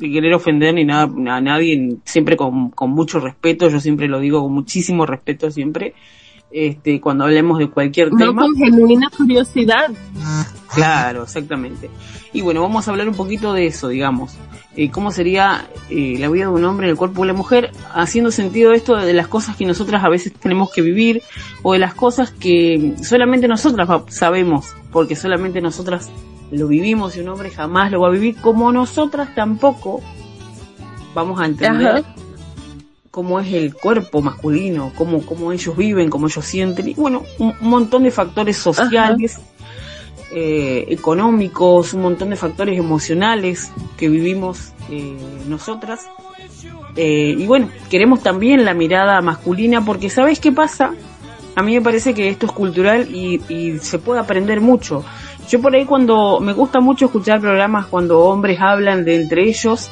[0.00, 4.18] sin querer ofender ni nada a nadie, siempre con, con mucho respeto, yo siempre lo
[4.18, 5.94] digo con muchísimo respeto siempre,
[6.52, 8.42] este, cuando hablemos de cualquier No tema.
[8.42, 9.90] con genuina curiosidad.
[10.74, 11.90] Claro, exactamente.
[12.32, 14.32] Y bueno, vamos a hablar un poquito de eso, digamos.
[14.76, 17.72] Eh, ¿Cómo sería eh, la vida de un hombre en el cuerpo de la mujer?
[17.92, 21.22] Haciendo sentido esto de las cosas que nosotras a veces tenemos que vivir
[21.62, 26.08] o de las cosas que solamente nosotras va- sabemos, porque solamente nosotras
[26.52, 30.00] lo vivimos y un hombre jamás lo va a vivir, como nosotras tampoco
[31.14, 32.14] vamos a entender Ajá.
[33.10, 37.54] Cómo es el cuerpo masculino, cómo, cómo ellos viven, cómo ellos sienten, y bueno, un,
[37.60, 39.40] un montón de factores sociales,
[40.32, 45.16] eh, económicos, un montón de factores emocionales que vivimos eh,
[45.48, 46.06] nosotras.
[46.94, 50.92] Eh, y bueno, queremos también la mirada masculina porque ¿sabes qué pasa?
[51.56, 55.04] a mí me parece que esto es cultural y, y se puede aprender mucho.
[55.48, 59.90] Yo por ahí cuando me gusta mucho escuchar programas cuando hombres hablan de entre ellos,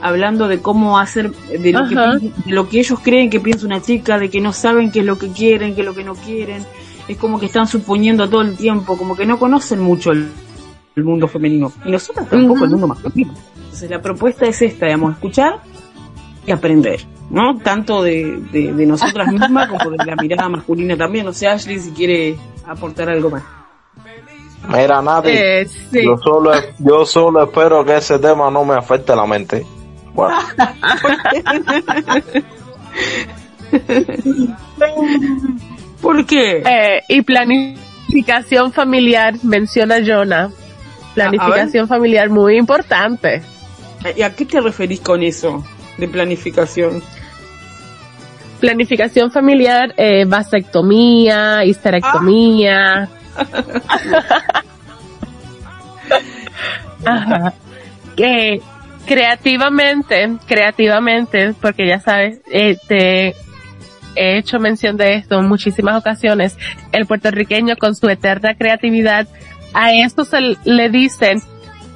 [0.00, 2.16] hablando de cómo hacer, de lo, que, Ajá.
[2.18, 5.04] de lo que ellos creen que piensa una chica, de que no saben qué es
[5.06, 6.64] lo que quieren, qué es lo que no quieren.
[7.08, 10.30] Es como que están suponiendo todo el tiempo, como que no conocen mucho el,
[10.96, 11.72] el mundo femenino.
[11.84, 12.64] Y nosotros tampoco Ujú.
[12.64, 13.34] el mundo masculino.
[13.64, 15.58] Entonces la propuesta es esta, digamos, escuchar
[16.46, 17.58] y aprender, ¿no?
[17.58, 21.24] Tanto de, de, de nosotras mismas como de la mirada masculina también.
[21.26, 22.36] No sé, Ashley, si quiere
[22.66, 23.42] aportar algo más.
[24.68, 26.04] Mira, Nati, Eh, sí.
[26.04, 29.66] yo, solo, yo solo espero que ese tema no me afecte la mente.
[36.00, 36.62] ¿Por qué?
[36.64, 40.50] Eh, y planificación familiar, menciona Jonah.
[41.14, 43.42] Planificación familiar muy importante.
[44.16, 45.64] ¿Y a qué te referís con eso
[45.96, 47.02] de planificación?
[48.60, 53.08] Planificación familiar, eh, vasectomía, histerectomía.
[57.04, 57.52] Ajá.
[58.16, 58.60] Que
[59.06, 63.34] creativamente, creativamente, porque ya sabes, eh, te
[64.16, 66.56] he hecho mención de esto en muchísimas ocasiones,
[66.92, 69.26] el puertorriqueño con su eterna creatividad,
[69.72, 71.42] a esto se le dicen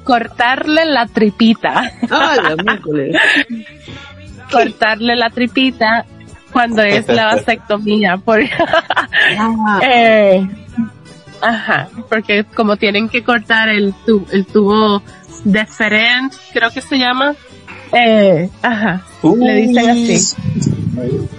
[0.03, 1.91] cortarle la tripita.
[4.51, 6.05] Cortarle la tripita
[6.51, 8.17] cuando es la vasectomía.
[8.17, 8.41] Por,
[9.37, 10.47] Ah, eh,
[11.41, 15.03] ajá, porque como tienen que cortar el, tu- el tubo
[15.43, 17.35] deferent, creo que se llama.
[17.91, 20.35] Eh, ajá, le dicen así.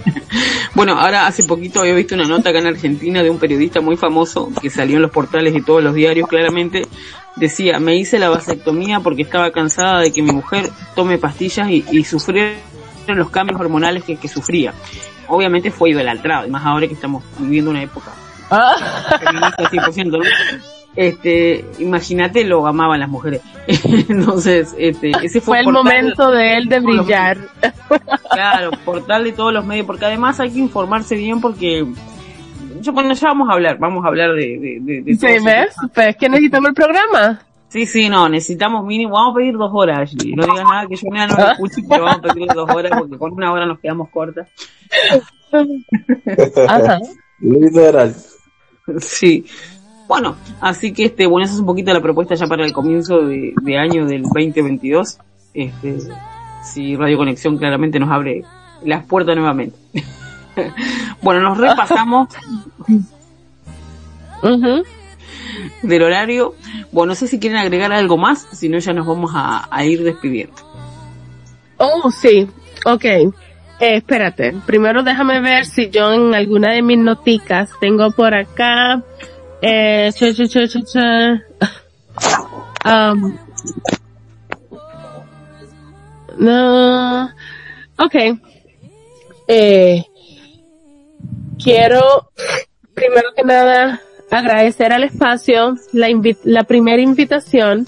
[0.73, 3.97] Bueno, ahora hace poquito había visto una nota acá en Argentina de un periodista muy
[3.97, 6.87] famoso que salió en los portales y todos los diarios claramente.
[7.35, 11.85] Decía, me hice la vasectomía porque estaba cansada de que mi mujer tome pastillas y,
[11.91, 12.55] y sufriera
[13.07, 14.73] los cambios hormonales que, que sufría.
[15.27, 18.11] Obviamente fue idolatrado, y más ahora que estamos viviendo una época
[18.51, 18.75] Ah,
[19.17, 20.19] feminista 100%, ¿no?
[20.95, 23.41] Este, imagínate, lo amaban las mujeres.
[24.09, 27.37] Entonces, este, ese fue, fue el momento de él de brillar.
[28.31, 31.85] Claro, portal de todos los medios, porque además hay que informarse bien porque
[32.79, 35.75] yo bueno ya vamos a hablar, vamos a hablar de, de, de, ¿Sí ves?
[35.93, 37.41] Pues es que necesitamos el programa.
[37.67, 40.33] Sí, sí, no, necesitamos mínimo, vamos a pedir dos horas, Ashley.
[40.33, 43.17] No digas nada que yo no lo escuche, pero vamos a pedir dos horas porque
[43.17, 44.47] con una hora nos quedamos cortas.
[46.67, 46.99] Ajá.
[47.39, 48.15] literal.
[48.99, 49.45] Sí.
[50.11, 53.21] Bueno, así que este, bueno, esa es un poquito la propuesta ya para el comienzo
[53.21, 55.19] de, de año del 2022.
[55.53, 55.99] Este,
[56.65, 58.43] si Radio Conexión claramente nos abre
[58.83, 59.77] las puertas nuevamente.
[61.21, 62.27] bueno, nos repasamos
[65.81, 66.55] del horario.
[66.91, 69.85] Bueno, no sé si quieren agregar algo más, si no ya nos vamos a, a
[69.85, 70.57] ir despidiendo.
[71.77, 72.49] Oh, sí.
[72.85, 73.05] Ok.
[73.05, 73.31] Eh,
[73.79, 74.55] espérate.
[74.65, 79.01] Primero déjame ver si yo en alguna de mis noticas tengo por acá.
[79.61, 81.41] Eh, cha, cha, cha, cha, cha.
[82.83, 83.37] Um,
[86.37, 87.25] no.
[87.97, 88.15] Ok.
[89.47, 90.03] Eh,
[91.63, 92.31] quiero,
[92.93, 93.99] primero que nada,
[94.31, 97.85] agradecer al espacio la, invi- la primera invitación,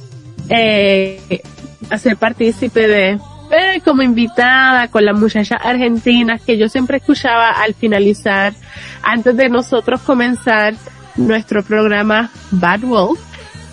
[0.50, 1.42] eh,
[1.90, 3.12] a ser partícipe de,
[3.52, 8.54] eh, como invitada con las muchachas argentinas que yo siempre escuchaba al finalizar,
[9.02, 10.74] antes de nosotros comenzar
[11.16, 13.20] nuestro programa Bad Wolf,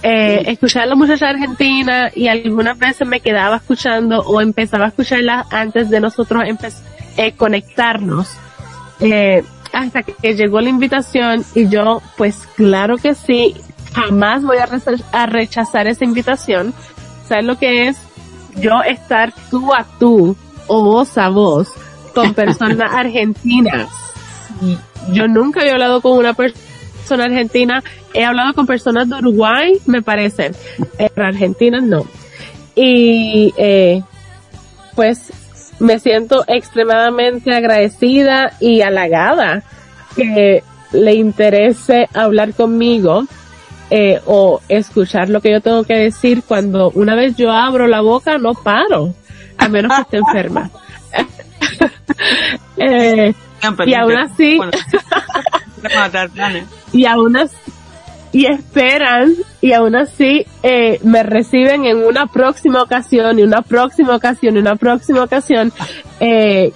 [0.02, 4.88] eh, escuchar a las muchachas argentinas y algunas veces me quedaba escuchando o empezaba a
[4.88, 6.42] escucharlas antes de nosotros
[7.16, 8.30] eh, conectarnos.
[9.00, 13.54] Eh, hasta que llegó la invitación y yo, pues claro que sí,
[13.94, 14.56] jamás voy
[15.12, 16.74] a rechazar esa invitación.
[17.28, 17.98] ¿Sabes lo que es?
[18.56, 20.36] Yo estar tú a tú
[20.66, 21.68] o voz a voz
[22.14, 23.88] con personas argentinas.
[25.12, 26.69] Yo nunca había hablado con una persona
[27.18, 27.82] argentina.
[28.14, 30.52] He hablado con personas de Uruguay, me parece.
[30.96, 32.06] Pero argentinas no.
[32.74, 34.02] Y eh,
[34.94, 35.32] pues
[35.80, 39.62] me siento extremadamente agradecida y halagada
[40.14, 43.24] que le interese hablar conmigo
[43.90, 48.00] eh, o escuchar lo que yo tengo que decir cuando una vez yo abro la
[48.00, 49.14] boca no paro,
[49.58, 50.70] a menos que esté enferma.
[52.76, 53.34] eh,
[53.86, 54.60] y aún así,
[56.92, 57.56] y aún así,
[58.32, 64.14] y esperan, y aún así eh, me reciben en una próxima ocasión, y una próxima
[64.14, 65.72] ocasión, y una próxima ocasión,
[66.20, 66.72] eh,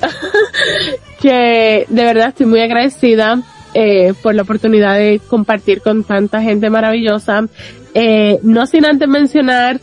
[1.20, 3.40] que de verdad estoy muy agradecida
[3.78, 7.44] eh, por la oportunidad de compartir con tanta gente maravillosa.
[7.92, 9.80] Eh, no sin antes mencionar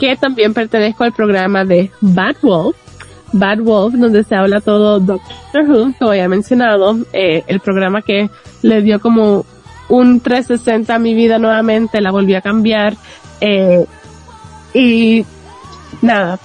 [0.00, 2.76] que también pertenezco al programa de Bad Wolf,
[3.38, 8.30] Bad Wolf, donde se habla todo Doctor Who, como había mencionado, eh, el programa que
[8.62, 9.44] le dio como
[9.88, 12.96] un 360 a mi vida nuevamente, la volví a cambiar,
[13.40, 13.84] eh,
[14.74, 15.24] y
[16.02, 16.38] nada,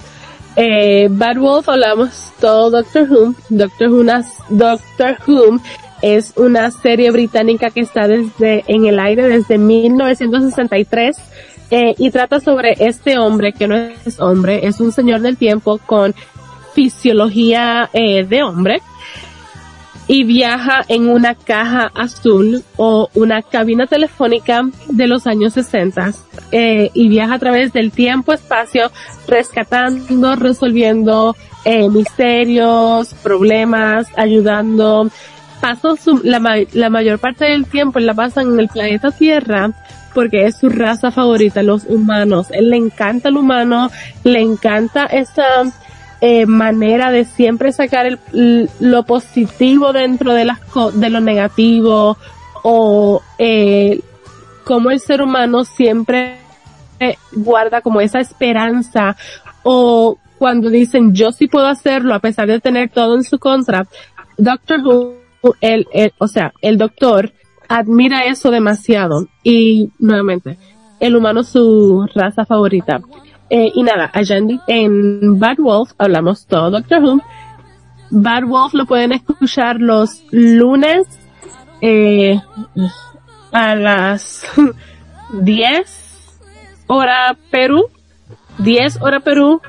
[0.56, 4.04] eh, Bad Wolf hablamos todo Doctor Who, Doctor Who,
[4.50, 5.60] Doctor Who
[6.02, 11.16] es una serie británica que está desde, en el aire desde 1963,
[11.70, 15.78] eh, y trata sobre este hombre que no es hombre, es un señor del tiempo
[15.78, 16.14] con
[16.74, 18.82] fisiología eh, de hombre
[20.08, 26.12] y viaja en una caja azul o una cabina telefónica de los años 60
[26.50, 28.90] eh, y viaja a través del tiempo-espacio
[29.28, 35.08] rescatando, resolviendo eh, misterios, problemas, ayudando.
[35.60, 36.40] Pasó su, la,
[36.72, 39.70] la mayor parte del tiempo la pasa en el planeta Tierra
[40.12, 42.48] porque es su raza favorita, los humanos.
[42.50, 43.90] Él le encanta el humano,
[44.24, 45.44] le encanta esa
[46.24, 50.60] eh, manera de siempre sacar el, lo positivo dentro de las
[50.94, 52.16] de lo negativo
[52.62, 54.00] o eh,
[54.62, 56.38] como el ser humano siempre
[57.32, 59.16] guarda como esa esperanza
[59.64, 63.88] o cuando dicen yo sí puedo hacerlo a pesar de tener todo en su contra.
[64.38, 65.16] Doctor Who,
[65.60, 67.32] el, el, o sea, el doctor
[67.68, 69.26] admira eso demasiado.
[69.42, 70.56] Y nuevamente,
[71.00, 73.00] el humano su raza favorita.
[73.54, 77.20] Eh, y nada, allá en, Bad Wolf hablamos todo Doctor Who.
[78.08, 81.06] Bad Wolf lo pueden escuchar los lunes
[81.82, 82.40] eh,
[83.52, 84.46] a las
[85.34, 86.40] 10
[86.86, 87.90] hora Perú,
[88.56, 89.60] 10 hora Perú,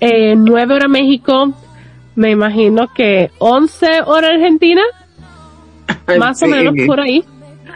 [0.00, 1.52] eh, 9 hora México,
[2.14, 4.80] me imagino que 11 hora Argentina,
[6.18, 7.22] más o menos por ahí.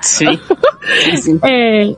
[0.00, 0.24] Sí.
[1.46, 1.94] eh,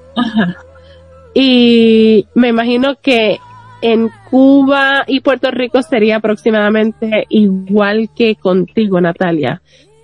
[1.33, 3.39] y me imagino que
[3.83, 9.61] en Cuba y Puerto Rico sería aproximadamente igual que contigo, Natalia.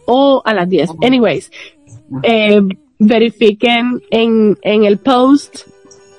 [0.07, 0.91] O a las 10.
[1.03, 1.51] Anyways,
[2.22, 2.61] eh,
[2.99, 5.68] verifiquen en, en el post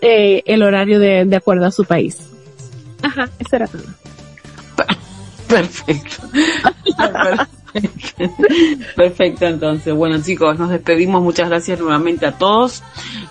[0.02, 2.18] eh, el horario de, de acuerdo a su país.
[3.02, 3.84] Ajá, eso era todo.
[5.50, 6.30] Perfecto.
[8.96, 9.94] Perfecto, entonces.
[9.94, 11.22] Bueno, chicos, nos despedimos.
[11.22, 12.84] Muchas gracias nuevamente a todos.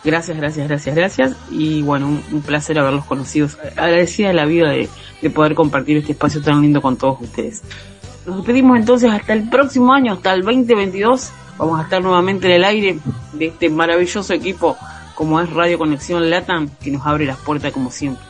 [0.05, 1.37] Gracias, gracias, gracias, gracias.
[1.51, 3.49] Y bueno, un, placer haberlos conocido.
[3.77, 4.89] Agradecida de la vida de,
[5.23, 7.62] de poder compartir este espacio tan lindo con todos ustedes.
[8.27, 11.31] Nos despedimos entonces hasta el próximo año, hasta el 2022.
[11.57, 12.99] Vamos a estar nuevamente en el aire
[13.33, 14.77] de este maravilloso equipo
[15.14, 18.25] como es Radio Conexión Latam, que nos abre las puertas como siempre.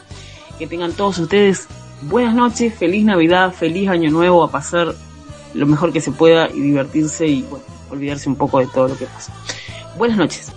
[0.58, 1.68] Que tengan todos ustedes
[2.02, 4.94] buenas noches, feliz Navidad, feliz Año Nuevo, a pasar
[5.54, 8.96] lo mejor que se pueda y divertirse y bueno, olvidarse un poco de todo lo
[8.96, 9.32] que pasa.
[9.96, 10.52] Buenas noches.